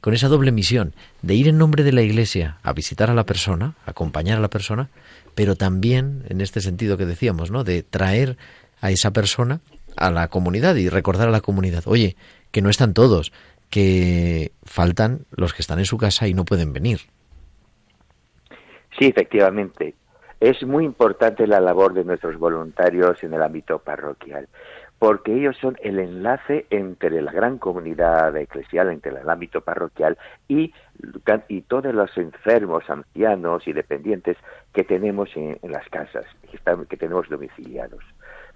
[0.00, 3.24] Con esa doble misión de ir en nombre de la Iglesia a visitar a la
[3.24, 4.88] persona, acompañar a la persona,
[5.34, 7.64] pero también en este sentido que decíamos, ¿no?
[7.64, 8.36] De traer
[8.80, 9.60] a esa persona
[9.96, 12.16] a la comunidad y recordar a la comunidad, oye,
[12.50, 13.32] que no están todos,
[13.68, 17.00] que faltan los que están en su casa y no pueden venir.
[18.98, 19.94] Sí, efectivamente.
[20.40, 24.48] Es muy importante la labor de nuestros voluntarios en el ámbito parroquial
[25.00, 30.74] porque ellos son el enlace entre la gran comunidad eclesial, entre el ámbito parroquial y,
[31.48, 34.36] y todos los enfermos, ancianos y dependientes
[34.74, 38.04] que tenemos en, las casas, que, que tenemos domiciliados.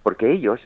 [0.03, 0.61] Porque ellos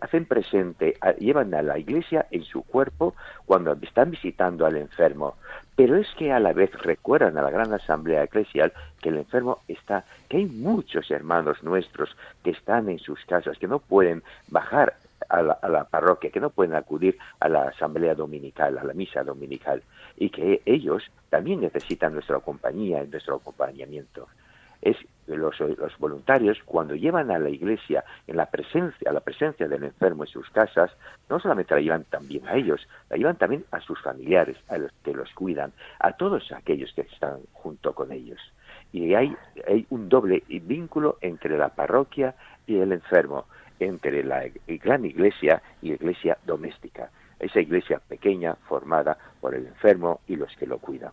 [0.00, 3.14] hacen presente, llevan a la iglesia en su cuerpo
[3.46, 5.36] cuando están visitando al enfermo,
[5.76, 9.60] pero es que a la vez recuerdan a la gran asamblea eclesial que el enfermo
[9.68, 14.94] está, que hay muchos hermanos nuestros que están en sus casas, que no pueden bajar
[15.32, 19.82] a la, parroquia, que no pueden acudir a la asamblea dominical, a la misa dominical,
[20.16, 24.28] y que ellos también necesitan nuestra compañía nuestro acompañamiento.
[24.82, 29.68] es los, los, voluntarios cuando llevan a la iglesia en la presencia, a la presencia
[29.68, 30.90] del enfermo en sus casas,
[31.30, 34.92] no solamente la llevan también a ellos, la llevan también a sus familiares, a los
[35.04, 38.40] que los cuidan, a todos aquellos que están junto con ellos.
[38.92, 39.34] Y hay,
[39.66, 42.34] hay un doble vínculo entre la parroquia
[42.66, 43.46] y el enfermo,
[43.80, 50.20] entre la gran iglesia y la iglesia doméstica, esa iglesia pequeña formada por el enfermo
[50.26, 51.12] y los que lo cuidan.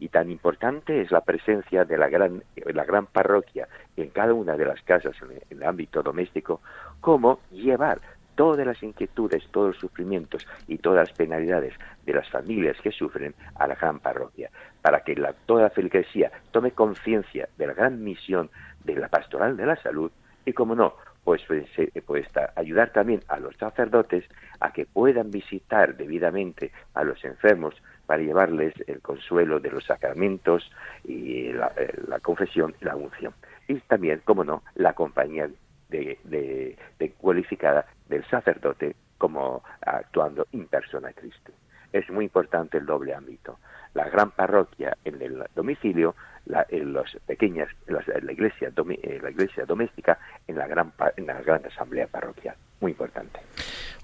[0.00, 4.56] Y tan importante es la presencia de la gran, la gran parroquia en cada una
[4.56, 6.60] de las casas en el ámbito doméstico,
[7.00, 8.00] como llevar
[8.38, 11.74] todas las inquietudes, todos los sufrimientos y todas las penalidades
[12.06, 14.48] de las familias que sufren a la gran parroquia,
[14.80, 18.48] para que la, toda la feligresía tome conciencia de la gran misión
[18.84, 20.12] de la pastoral de la salud
[20.44, 20.94] y, como no,
[21.28, 21.66] pues, pues,
[22.06, 22.26] pues
[22.56, 24.24] ayudar también a los sacerdotes
[24.60, 27.74] a que puedan visitar debidamente a los enfermos
[28.06, 30.72] para llevarles el consuelo de los sacramentos
[31.04, 33.34] y la, eh, confesión y la unción.
[33.68, 35.50] Y también, como no, la compañía
[35.90, 36.78] de,
[37.18, 41.52] cualificada del sacerdote como actuando in persona Cristo.
[41.92, 43.58] Es muy importante el doble ámbito.
[43.94, 46.14] La gran parroquia en el domicilio,
[46.46, 51.40] la, en las pequeñas, la, iglesia, eh, la iglesia doméstica, en la gran, en la
[51.40, 52.56] gran asamblea parroquial.
[52.80, 53.40] Muy importante.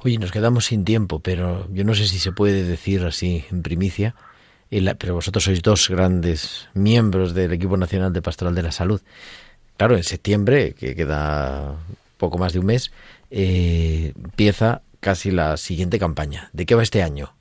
[0.03, 3.63] Oye, nos quedamos sin tiempo, pero yo no sé si se puede decir así en
[3.63, 4.15] primicia,
[4.99, 9.01] pero vosotros sois dos grandes miembros del equipo nacional de Pastoral de la Salud.
[9.77, 11.77] Claro, en septiembre, que queda
[12.19, 12.93] poco más de un mes,
[13.31, 16.49] eh, empieza casi la siguiente campaña.
[16.53, 17.35] ¿De qué va este año?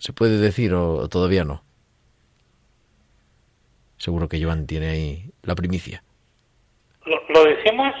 [0.00, 1.62] ¿Se puede decir o todavía no?
[3.98, 6.02] Seguro que Joan tiene ahí la primicia.
[7.04, 7.94] ¿Lo, decimos?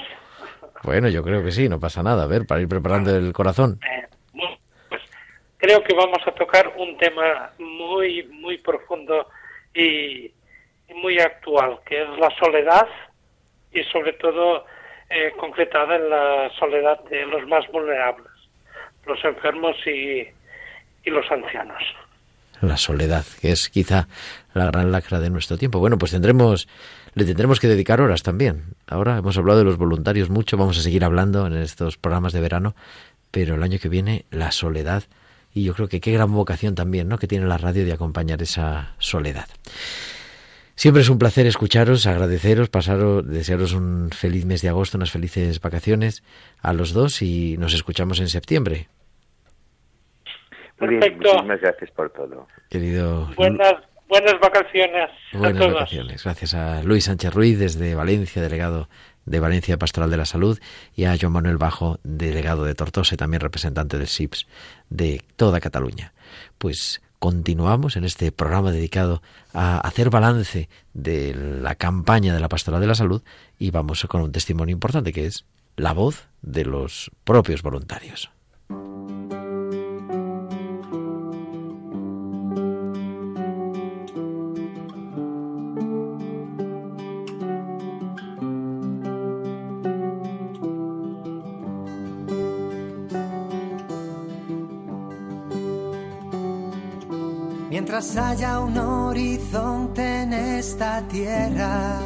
[0.82, 2.22] Bueno, yo creo que sí, no pasa nada.
[2.22, 3.78] A ver, para ir preparando el corazón.
[3.84, 4.06] Eh,
[4.88, 5.02] pues
[5.58, 9.28] creo que vamos a tocar un tema muy, muy profundo
[9.74, 10.32] y,
[10.94, 12.88] muy actual, que es la soledad
[13.72, 14.64] y sobre todo
[15.10, 18.32] eh, concretada en la soledad de los más vulnerables,
[19.04, 20.26] los enfermos y,
[21.04, 21.82] y los ancianos.
[22.60, 24.06] La soledad, que es quizá
[24.52, 25.78] la gran lacra de nuestro tiempo.
[25.78, 26.68] Bueno, pues tendremos
[27.14, 28.74] le tendremos que dedicar horas también.
[28.86, 32.40] Ahora hemos hablado de los voluntarios mucho, vamos a seguir hablando en estos programas de
[32.40, 32.74] verano,
[33.30, 35.04] pero el año que viene la soledad
[35.52, 37.18] y yo creo que qué gran vocación también, ¿no?
[37.18, 39.48] que tiene la radio de acompañar esa soledad.
[40.76, 45.60] Siempre es un placer escucharos, agradeceros, pasaros, desearos un feliz mes de agosto, unas felices
[45.60, 46.22] vacaciones
[46.62, 48.88] a los dos y nos escuchamos en septiembre.
[50.80, 52.46] Bien, muchísimas gracias por todo.
[52.68, 53.74] Querido Buenas
[54.10, 55.08] Buenas vacaciones.
[55.32, 56.24] Buenas vacaciones.
[56.24, 58.88] Gracias a Luis Sánchez Ruiz desde Valencia, delegado
[59.24, 60.58] de Valencia Pastoral de la Salud,
[60.96, 64.48] y a Joan Manuel Bajo, delegado de Tortosa y también representante del SIPS
[64.88, 66.12] de toda Cataluña.
[66.58, 69.22] Pues continuamos en este programa dedicado
[69.54, 73.22] a hacer balance de la campaña de la Pastoral de la Salud
[73.60, 75.44] y vamos con un testimonio importante que es
[75.76, 78.32] la voz de los propios voluntarios.
[97.70, 102.00] Mientras haya un horizonte en esta tierra,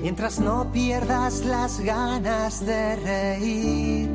[0.00, 4.10] mientras no pierdas las ganas de reír,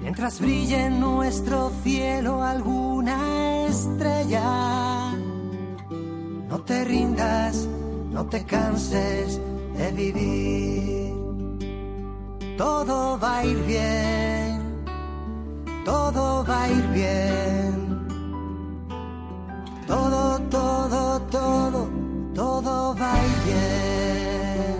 [0.00, 5.12] mientras brille en nuestro cielo alguna estrella,
[6.48, 7.66] no te rindas,
[8.12, 9.40] no te canses
[9.76, 11.14] de vivir,
[12.56, 14.41] todo va a ir bien
[15.92, 17.72] todo va a ir bien.
[19.86, 20.22] Todo,
[20.56, 21.80] todo, todo,
[22.34, 24.76] todo va a ir bien.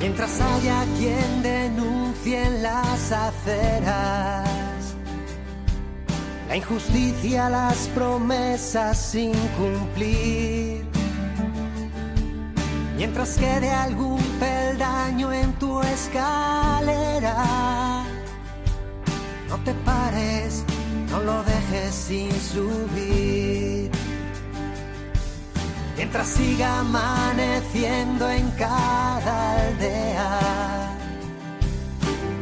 [0.00, 4.48] Mientras haya quien denuncie en las aceras
[6.48, 10.77] la injusticia, las promesas sin cumplir
[12.98, 17.36] mientras quede algún peldaño en tu escalera.
[19.48, 20.64] No te pares,
[21.10, 23.90] no lo dejes sin subir.
[25.96, 30.96] Mientras siga amaneciendo en cada aldea.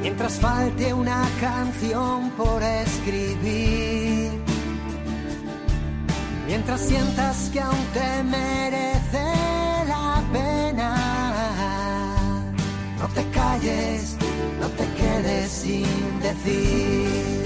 [0.00, 4.42] Mientras falte una canción por escribir.
[6.46, 9.45] Mientras sientas que aún te mereces
[13.16, 14.16] te calles,
[14.60, 17.42] no te quedes sin decir.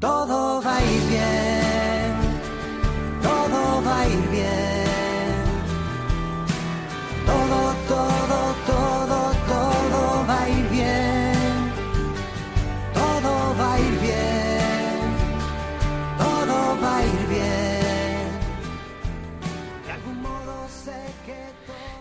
[0.00, 2.12] Todo va a ir bien,
[3.22, 4.87] todo va a ir bien.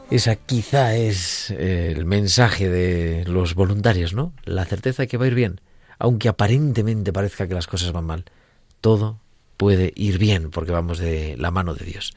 [0.10, 4.32] Esa quizá es eh, el mensaje de los voluntarios, ¿no?
[4.46, 5.60] La certeza de que va a ir bien,
[6.00, 8.24] aunque aparentemente parezca que las cosas van mal.
[8.80, 9.20] Todo
[9.58, 12.14] puede ir bien porque vamos de la mano de Dios.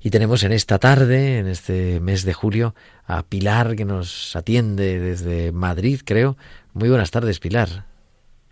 [0.00, 2.76] Y tenemos en esta tarde, en este mes de julio,
[3.08, 6.36] a Pilar que nos atiende desde Madrid, creo.
[6.74, 7.86] Muy buenas tardes, Pilar.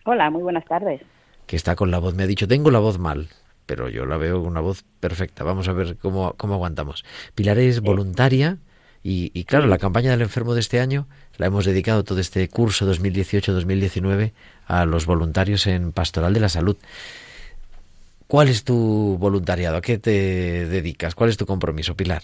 [0.05, 1.01] Hola, muy buenas tardes.
[1.47, 2.15] Que está con la voz.
[2.15, 3.29] Me ha dicho, tengo la voz mal,
[3.67, 5.45] pero yo la veo con una voz perfecta.
[5.45, 7.05] Vamos a ver cómo, cómo aguantamos.
[7.35, 8.59] Pilar es voluntaria
[9.03, 11.07] y, y claro, la campaña del enfermo de este año
[11.37, 14.33] la hemos dedicado todo este curso 2018-2019
[14.67, 16.77] a los voluntarios en Pastoral de la Salud.
[18.27, 19.77] ¿Cuál es tu voluntariado?
[19.77, 21.15] ¿A qué te dedicas?
[21.15, 22.23] ¿Cuál es tu compromiso, Pilar?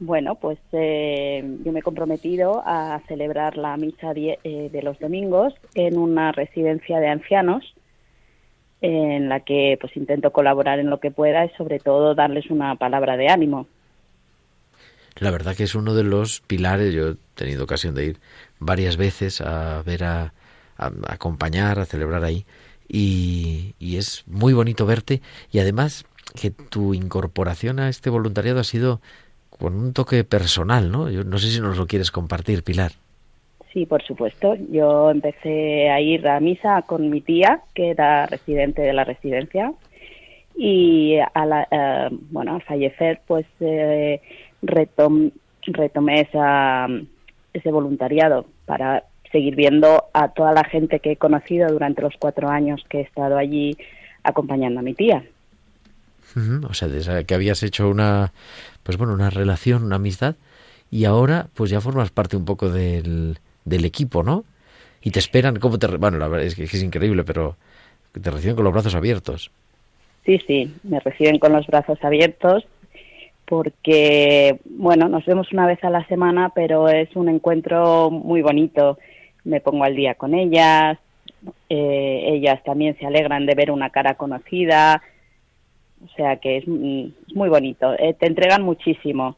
[0.00, 5.54] Bueno, pues eh, yo me he comprometido a celebrar la misa eh, de los domingos
[5.74, 7.74] en una residencia de ancianos
[8.84, 12.76] en la que pues intento colaborar en lo que pueda y sobre todo darles una
[12.76, 13.66] palabra de ánimo.
[15.16, 16.92] La verdad que es uno de los pilares.
[16.94, 18.20] Yo he tenido ocasión de ir
[18.58, 20.34] varias veces a ver a,
[20.76, 22.46] a- acompañar, a celebrar ahí.
[22.88, 25.22] Y, y es muy bonito verte.
[25.52, 26.04] Y además
[26.34, 29.00] que tu incorporación a este voluntariado ha sido
[29.50, 31.10] con un toque personal, ¿no?
[31.10, 32.92] Yo no sé si nos lo quieres compartir, Pilar.
[33.74, 34.54] Sí, por supuesto.
[34.70, 39.72] Yo empecé a ir a misa con mi tía, que era residente de la residencia,
[40.56, 44.22] y a la, eh, bueno, al fallecer, pues eh,
[44.62, 45.32] retom-
[45.66, 46.86] retomé esa,
[47.52, 49.02] ese voluntariado para
[49.32, 53.02] seguir viendo a toda la gente que he conocido durante los cuatro años que he
[53.02, 53.76] estado allí
[54.22, 55.24] acompañando a mi tía.
[56.68, 58.32] O sea, de esa- que habías hecho una,
[58.84, 60.36] pues bueno, una relación, una amistad,
[60.92, 64.44] y ahora pues ya formas parte un poco del, del equipo, ¿no?
[65.02, 65.86] Y te esperan, ¿cómo te...?
[65.86, 67.56] Bueno, la verdad es que es increíble, pero
[68.12, 69.50] te reciben con los brazos abiertos.
[70.24, 72.64] Sí, sí, me reciben con los brazos abiertos
[73.44, 78.98] porque, bueno, nos vemos una vez a la semana, pero es un encuentro muy bonito.
[79.44, 80.98] Me pongo al día con ellas,
[81.68, 85.02] eh, ellas también se alegran de ver una cara conocida,
[86.02, 87.92] o sea que es, mm, es muy bonito.
[87.98, 89.36] Eh, te entregan muchísimo.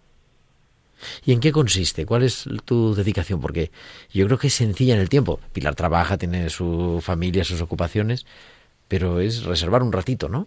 [1.25, 2.07] ¿Y en qué consiste?
[2.07, 3.41] ¿Cuál es tu dedicación?
[3.41, 3.71] Porque
[4.13, 5.41] yo creo que es sencilla en el tiempo.
[5.53, 8.27] Pilar trabaja, tiene su familia, sus ocupaciones,
[8.89, 10.47] pero es reservar un ratito, ¿no?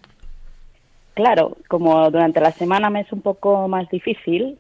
[1.13, 4.57] Claro, como durante la semana me es un poco más difícil,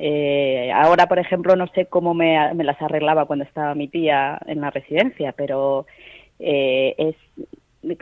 [0.00, 4.60] eh, ahora, por ejemplo, no sé cómo me, las arreglaba cuando estaba mi tía en
[4.60, 5.86] la residencia, pero
[6.38, 7.16] eh, es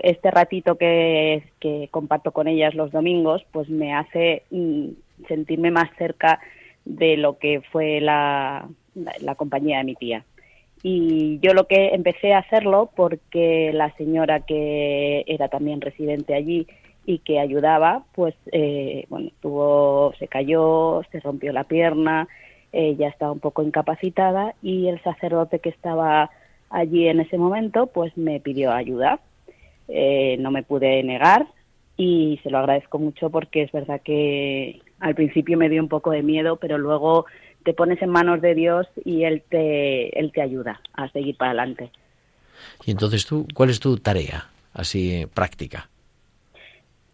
[0.03, 4.89] este ratito que, que comparto con ellas los domingos, pues me hace mm,
[5.29, 6.41] sentirme más cerca
[6.85, 10.24] de lo que fue la, la, compañía de mi tía.
[10.83, 16.66] Y yo lo que empecé a hacerlo porque la señora que era también residente allí
[17.07, 22.28] y que ayudaba, pues eh, bueno, tuvo, se cayó, se rompió la pierna,
[22.72, 26.30] ella estaba un poco incapacitada y el sacerdote que estaba
[26.70, 29.20] allí en ese momento, pues me pidió ayuda.
[29.89, 31.47] Eh, no me pude negar
[31.97, 36.11] y se lo agradezco mucho porque es verdad que al principio me dio un poco
[36.11, 37.26] de miedo, pero luego
[37.64, 41.51] te pones en manos de Dios y él te él te ayuda a seguir para
[41.51, 41.90] adelante.
[42.84, 45.88] Y entonces tú, ¿cuál es tu tarea así práctica?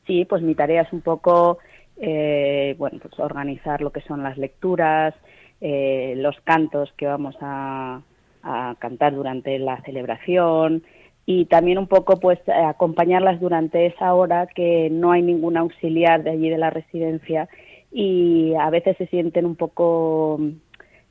[0.07, 1.59] Sí, pues mi tarea es un poco,
[1.99, 5.14] eh, bueno, pues organizar lo que son las lecturas,
[5.61, 8.01] eh, los cantos que vamos a,
[8.43, 10.83] a, cantar durante la celebración
[11.31, 16.31] y también un poco, pues, acompañarlas durante esa hora que no hay ningún auxiliar de
[16.31, 17.51] allí de la residencia
[17.93, 20.41] y a veces se sienten un poco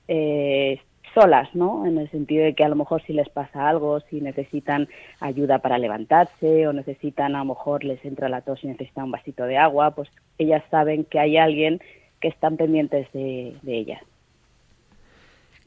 [0.07, 0.81] eh,
[1.13, 1.85] solas, ¿no?
[1.85, 4.87] En el sentido de que a lo mejor si les pasa algo, si necesitan
[5.19, 9.11] ayuda para levantarse o necesitan, a lo mejor les entra la tos y necesitan un
[9.11, 10.09] vasito de agua, pues
[10.39, 11.79] ellas saben que hay alguien
[12.21, 14.01] que están pendientes de, de ellas.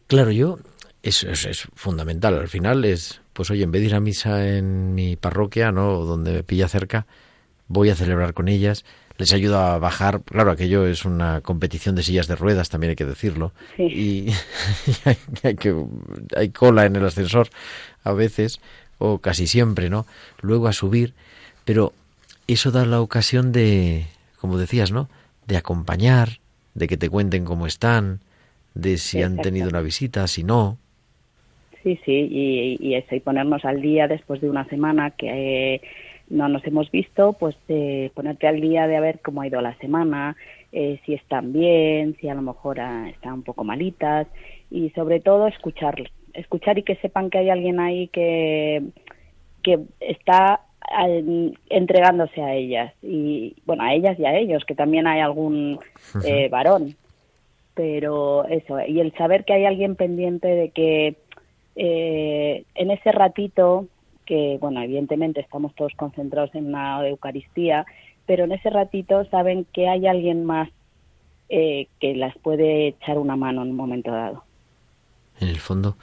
[0.08, 0.58] Claro, yo,
[1.02, 2.38] eso es, es, fundamental.
[2.38, 6.04] Al final es, pues oye, en vez de ir a misa en mi parroquia, ¿no?
[6.04, 7.06] Donde me pilla cerca,
[7.68, 8.84] voy a celebrar con ellas
[9.20, 10.22] les ayuda a bajar.
[10.22, 13.52] Claro, aquello es una competición de sillas de ruedas, también hay que decirlo.
[13.76, 13.82] Sí.
[13.82, 14.34] Y, y
[15.04, 15.76] hay, hay, que,
[16.34, 17.50] hay cola en el ascensor
[18.02, 18.60] a veces,
[18.98, 20.06] o casi siempre, ¿no?
[20.40, 21.12] Luego a subir,
[21.64, 21.92] pero
[22.46, 24.06] eso da la ocasión de,
[24.40, 25.08] como decías, ¿no?
[25.46, 26.40] De acompañar,
[26.74, 28.20] de que te cuenten cómo están,
[28.74, 29.40] de si Exacto.
[29.40, 30.78] han tenido una visita, si no.
[31.82, 35.74] Sí, sí, y, y eso, y ponernos al día después de una semana que...
[35.74, 35.80] Eh,
[36.30, 39.60] no nos hemos visto, pues eh, ponerte al día de a ver cómo ha ido
[39.60, 40.36] la semana,
[40.72, 44.28] eh, si están bien, si a lo mejor ah, están un poco malitas
[44.70, 45.96] y sobre todo escuchar,
[46.32, 48.82] escuchar y que sepan que hay alguien ahí que,
[49.62, 55.08] que está al, entregándose a ellas y bueno, a ellas y a ellos, que también
[55.08, 55.80] hay algún
[56.24, 56.94] eh, varón.
[57.74, 61.16] pero eso, y el saber que hay alguien pendiente de que
[61.76, 63.86] eh, en ese ratito,
[64.26, 67.84] que bueno, evidentemente estamos todos concentrados en una Eucaristía,
[68.26, 70.68] pero en ese ratito saben que hay alguien más
[71.48, 74.44] eh, que las puede echar una mano en un momento dado.
[75.40, 75.96] En el fondo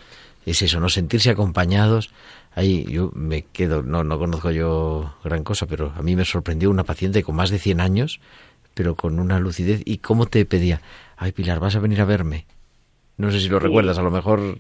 [0.46, 2.12] es eso, no sentirse acompañados.
[2.56, 6.70] Ahí yo me quedo, no, no conozco yo gran cosa, pero a mí me sorprendió
[6.70, 8.20] una paciente con más de 100 años,
[8.74, 9.82] pero con una lucidez.
[9.86, 10.82] ¿Y cómo te pedía?
[11.18, 12.46] Ay, Pilar, ¿vas a venir a verme?
[13.18, 13.66] No sé si lo Sí.
[13.68, 14.58] recuerdas, a lo mejor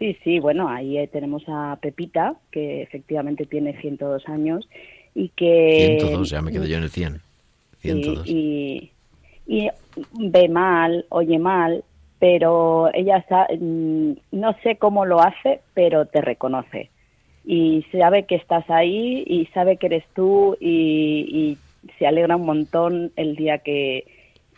[0.00, 4.66] Sí, sí, bueno, ahí eh, tenemos a Pepita, que efectivamente tiene 102 años
[5.14, 5.98] y que...
[6.00, 7.20] 102, ya me quedo yo en el 100.
[7.80, 8.26] 102.
[8.26, 8.92] Y,
[9.46, 9.70] y, y
[10.18, 11.84] ve mal, oye mal,
[12.18, 13.26] pero ella
[13.60, 16.88] mm, no sé cómo lo hace, pero te reconoce.
[17.44, 21.58] Y sabe que estás ahí y sabe que eres tú y, y
[21.98, 24.06] se alegra un montón el día que,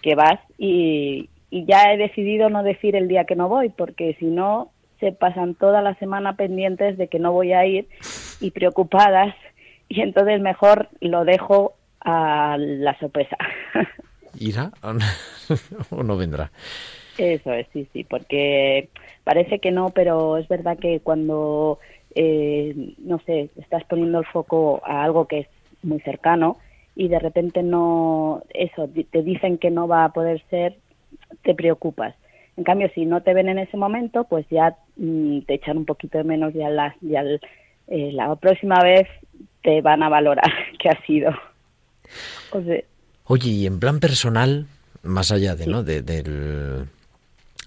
[0.03, 0.39] que vas.
[0.57, 4.72] Y, y ya he decidido no decir el día que no voy, porque si no
[5.03, 7.89] se pasan toda la semana pendientes de que no voy a ir
[8.41, 9.35] y preocupadas
[9.89, 13.37] y entonces mejor lo dejo a la sorpresa.
[14.39, 14.71] ¿Irá
[15.91, 16.53] o no, vendrá?
[17.19, 18.91] Eso es, sí, sí, porque
[19.25, 21.81] parece que no, pero es verdad que cuando,
[22.15, 25.49] eh, no sé, estás poniendo el foco a algo que es
[25.83, 26.59] muy cercano
[26.95, 30.77] y de repente no, eso, te dicen que no va a poder ser,
[31.43, 32.15] te preocupas.
[32.57, 35.85] En cambio, si no te ven en ese momento, pues ya mm, te echan un
[35.87, 37.41] poquito de menos, ya, la, ya el-
[37.89, 39.09] eh, la próxima vez
[39.63, 41.31] te van a valorar que ha sido.
[42.53, 42.81] O sea,
[43.25, 44.67] Oye, y en plan personal,
[45.03, 45.83] más allá de, ¿no?
[45.83, 46.87] de, del-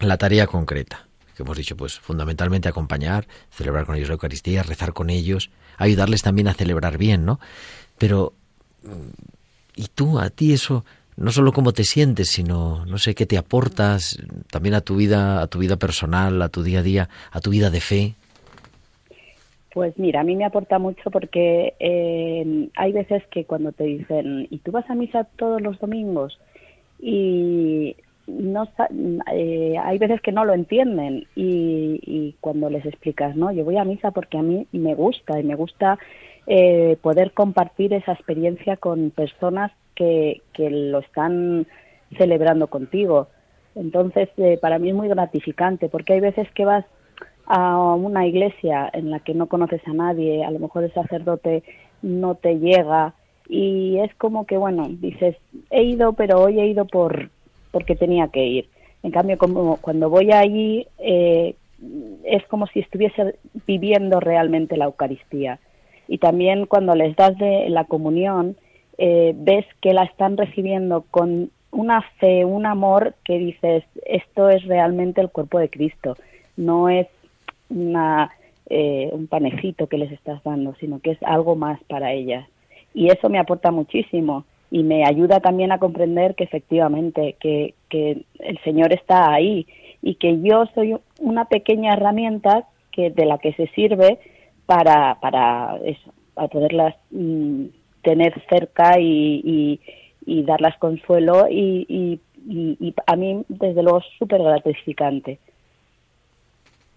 [0.02, 4.94] la tarea concreta, que hemos dicho, pues fundamentalmente acompañar, celebrar con ellos la Eucaristía, rezar
[4.94, 7.40] con ellos, ayudarles también a celebrar bien, ¿no?
[7.98, 8.34] Pero,
[8.84, 9.10] mm,
[9.78, 10.86] ¿y tú, a ti eso,
[11.18, 14.18] no solo cómo te sientes, sino, no sé, qué te aportas
[14.52, 17.52] también a tu vida, a tu vida personal, a tu día a día, a tu
[17.52, 18.14] vida de fe?
[19.74, 24.48] Pues mira, a mí me aporta mucho porque eh, hay veces que cuando te dicen,
[24.50, 26.40] ¿y tú vas a misa todos los domingos?
[27.00, 27.96] Y
[28.28, 28.68] no
[29.34, 33.78] eh, hay veces que no lo entienden y, y cuando les explicas, no, yo voy
[33.78, 36.00] a misa porque a mí me gusta y me gusta
[36.48, 41.68] eh, poder compartir esa experiencia con personas que, lo están
[42.18, 43.28] celebrando contigo.
[43.76, 46.86] Entonces, eh, para mí es muy gratificante porque hay veces que vas
[47.46, 51.64] a una iglesia en la que no conoces a nadie, a lo mejor el sacerdote
[52.02, 53.14] no te llega
[53.48, 55.36] y es como que, bueno, dices,
[55.70, 57.30] he ido, pero hoy he ido por
[57.72, 58.70] porque tenía que ir.
[59.04, 61.56] En cambio, como cuando voy allí, eh,
[62.24, 63.36] es como si estuviese
[63.68, 65.60] viviendo realmente la Eucaristía.
[66.08, 68.56] Y también cuando les das de la comunión,
[68.98, 74.64] eh, ves que la están recibiendo con una fe, un amor que dices, esto es
[74.64, 76.16] realmente el cuerpo de Cristo,
[76.56, 77.08] no es
[77.70, 78.32] una,
[78.70, 82.48] eh, un panecito que les estás dando, sino que es algo más para ellas.
[82.94, 88.24] Y eso me aporta muchísimo y me ayuda también a comprender que efectivamente que, que
[88.40, 89.68] el Señor está ahí
[90.02, 94.20] y que yo soy una pequeña herramienta que de la que se sirve
[94.66, 97.66] para, para eso, para poderlas mm,
[98.06, 99.82] tener cerca y,
[100.26, 105.40] y, darlas consuelo y, y, a mí desde luego súper gratificante.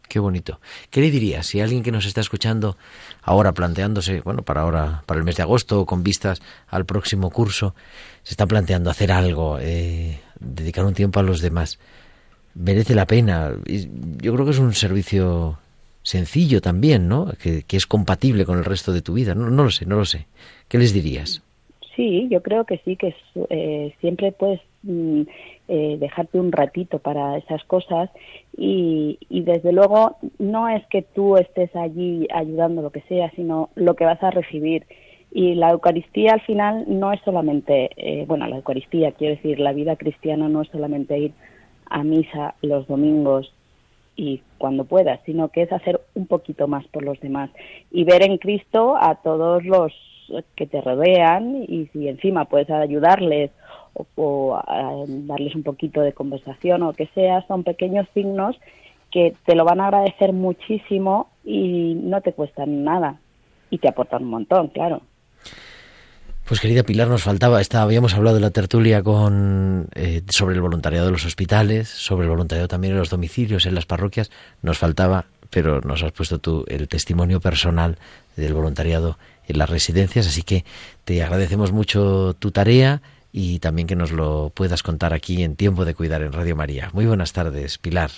[0.07, 0.61] Qué bonito.
[0.91, 2.77] ¿Qué le dirías si alguien que nos está escuchando
[3.23, 7.75] ahora planteándose, bueno, para ahora, para el mes de agosto, con vistas al próximo curso,
[8.23, 11.79] se está planteando hacer algo, eh, dedicar un tiempo a los demás?
[12.55, 13.53] Merece la pena.
[13.67, 15.59] Yo creo que es un servicio
[16.03, 17.33] sencillo también, ¿no?
[17.41, 19.35] Que, que es compatible con el resto de tu vida.
[19.35, 20.27] No, no lo sé, no lo sé.
[20.69, 21.43] ¿Qué les dirías?
[21.97, 23.15] Sí, yo creo que sí, que
[23.51, 25.23] eh, siempre puedes mm,
[25.69, 28.11] eh, dejarte un ratito para esas cosas
[28.57, 33.71] y, y desde luego no es que tú estés allí ayudando lo que sea, sino
[33.75, 34.87] lo que vas a recibir.
[35.31, 39.73] Y la Eucaristía al final no es solamente, eh, bueno, la Eucaristía, quiero decir, la
[39.73, 41.33] vida cristiana no es solamente ir
[41.91, 43.53] a misa los domingos
[44.17, 47.51] y cuando puedas, sino que es hacer un poquito más por los demás
[47.91, 49.93] y ver en Cristo a todos los
[50.57, 53.51] que te rodean y si encima puedes ayudarles
[54.17, 58.57] o, a darles un poquito de conversación o que sea, son pequeños signos
[59.11, 63.21] que te lo van a agradecer muchísimo y no te cuestan nada
[63.71, 65.03] y te aportan un montón, claro.
[66.47, 70.63] Pues querida Pilar, nos faltaba, esta, habíamos hablado de la tertulia con eh, sobre el
[70.63, 74.31] voluntariado de los hospitales, sobre el voluntariado también en los domicilios, en las parroquias,
[74.63, 77.99] nos faltaba, pero nos has puesto tú el testimonio personal
[78.37, 79.19] del voluntariado
[79.49, 80.65] en las residencias, así que
[81.05, 85.85] te agradecemos mucho tu tarea, y también que nos lo puedas contar aquí en Tiempo
[85.85, 86.91] de Cuidar en Radio María.
[86.93, 88.11] Muy buenas tardes, Pilar.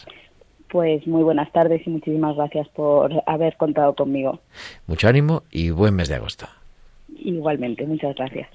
[0.70, 4.40] Pues muy buenas tardes y muchísimas gracias por haber contado conmigo.
[4.86, 6.46] Mucho ánimo y buen mes de agosto.
[7.18, 8.48] Igualmente, muchas gracias.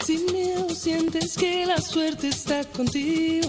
[0.00, 3.48] Sin miedo sientes que la suerte está contigo,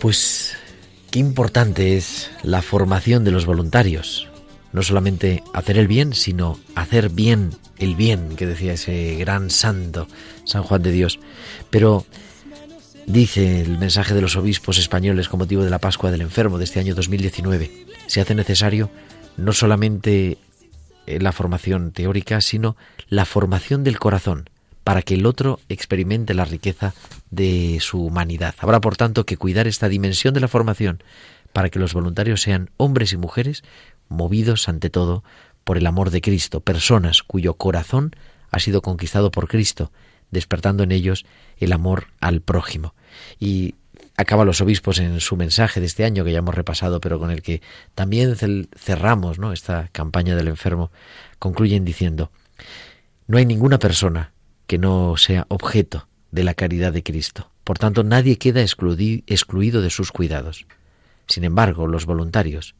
[0.00, 0.56] Pues
[1.10, 4.28] qué importante es la formación de los voluntarios.
[4.72, 10.06] No solamente hacer el bien, sino hacer bien el bien, que decía ese gran santo,
[10.44, 11.18] San Juan de Dios.
[11.70, 12.06] Pero
[13.06, 16.64] Dice el mensaje de los obispos españoles con motivo de la Pascua del Enfermo de
[16.64, 17.86] este año 2019.
[18.08, 18.90] Se hace necesario
[19.36, 20.38] no solamente
[21.06, 22.76] eh, la formación teórica, sino
[23.08, 24.50] la formación del corazón,
[24.86, 26.94] para que el otro experimente la riqueza
[27.32, 28.54] de su humanidad.
[28.58, 31.02] Habrá, por tanto, que cuidar esta dimensión de la formación,
[31.52, 33.64] para que los voluntarios sean hombres y mujeres
[34.08, 35.24] movidos ante todo
[35.64, 38.14] por el amor de Cristo, personas cuyo corazón
[38.52, 39.90] ha sido conquistado por Cristo
[40.30, 41.26] despertando en ellos
[41.58, 42.94] el amor al prójimo.
[43.40, 43.74] Y
[44.16, 47.32] acaba los obispos en su mensaje de este año que ya hemos repasado, pero con
[47.32, 47.60] el que
[47.96, 50.92] también cerramos esta campaña del enfermo,
[51.40, 52.30] concluyen diciendo,
[53.26, 54.30] no hay ninguna persona
[54.66, 57.50] que no sea objeto de la caridad de Cristo.
[57.64, 60.66] Por tanto, nadie queda excluido de sus cuidados.
[61.26, 62.74] Sin embargo, los voluntarios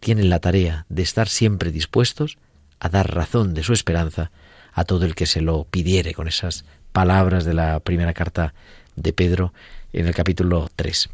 [0.00, 2.38] tienen la tarea de estar siempre dispuestos
[2.80, 4.30] a dar razón de su esperanza
[4.72, 8.54] a todo el que se lo pidiere con esas palabras de la primera carta
[8.96, 9.52] de Pedro
[9.92, 11.08] en el capítulo 3.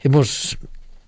[0.00, 0.58] Hemos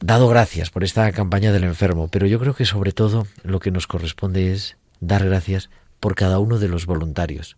[0.01, 3.71] dado gracias por esta campaña del enfermo, pero yo creo que sobre todo lo que
[3.71, 5.71] nos corresponde es dar gracias
[6.01, 7.57] por cada uno de los voluntarios.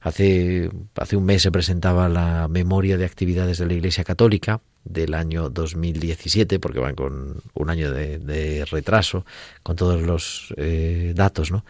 [0.00, 5.14] Hace, hace un mes se presentaba la memoria de actividades de la Iglesia Católica del
[5.14, 9.24] año 2017, porque van con un año de, retraso,
[9.62, 11.64] con todos los eh, datos, ¿no?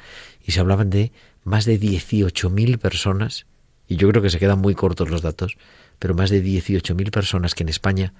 [0.44, 1.12] Y se hablaban de
[1.44, 3.46] más de 18.000 personas,
[3.86, 5.56] y yo creo que se quedan muy cortos los datos,
[6.00, 8.14] pero más de 18.000 personas que en España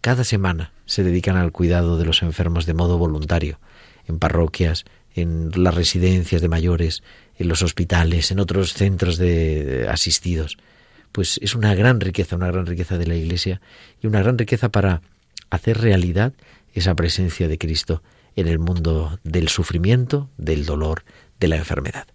[0.00, 3.60] cada semana se dedican al cuidado de los enfermos de modo voluntario,
[4.08, 4.84] en parroquias,
[5.14, 7.02] en las residencias de mayores,
[7.40, 10.58] en los hospitales, en otros centros de asistidos.
[11.10, 13.62] Pues es una gran riqueza, una gran riqueza de la Iglesia
[14.02, 15.00] y una gran riqueza para
[15.48, 16.34] hacer realidad
[16.74, 18.02] esa presencia de Cristo
[18.36, 21.02] en el mundo del sufrimiento, del dolor,
[21.40, 22.06] de la enfermedad.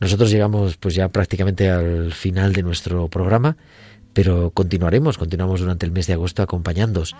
[0.00, 3.58] Nosotros llegamos pues ya prácticamente al final de nuestro programa,
[4.14, 7.14] pero continuaremos, continuamos durante el mes de agosto acompañándoos.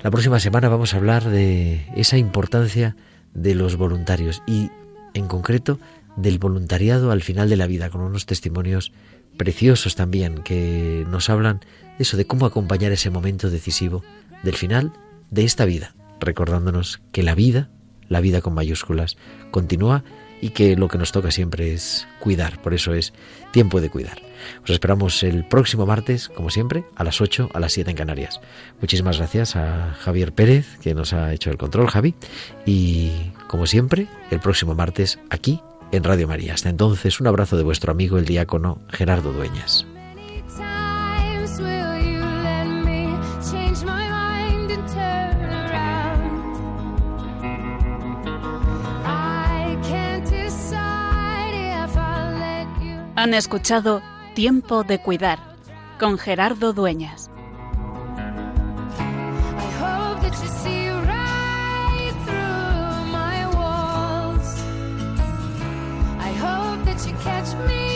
[0.00, 2.94] La próxima semana vamos a hablar de esa importancia
[3.34, 4.70] de los voluntarios y
[5.14, 5.80] en concreto
[6.18, 8.92] del voluntariado al final de la vida, con unos testimonios
[9.36, 11.60] preciosos también que nos hablan
[11.96, 14.02] de eso, de cómo acompañar ese momento decisivo
[14.42, 14.92] del final
[15.30, 17.70] de esta vida, recordándonos que la vida,
[18.08, 19.16] la vida con mayúsculas,
[19.50, 20.04] continúa
[20.40, 23.12] y que lo que nos toca siempre es cuidar, por eso es
[23.52, 24.22] tiempo de cuidar.
[24.62, 28.40] Os esperamos el próximo martes, como siempre, a las 8, a las 7 en Canarias.
[28.80, 32.14] Muchísimas gracias a Javier Pérez, que nos ha hecho el control, Javi,
[32.66, 35.60] y como siempre, el próximo martes aquí
[35.92, 36.54] en Radio María.
[36.54, 39.86] Hasta entonces, un abrazo de vuestro amigo el diácono Gerardo Dueñas.
[53.16, 54.00] Han escuchado
[54.36, 55.40] Tiempo de Cuidar
[55.98, 57.28] con Gerardo Dueñas.
[59.58, 60.77] I hope that
[67.06, 67.87] you catch me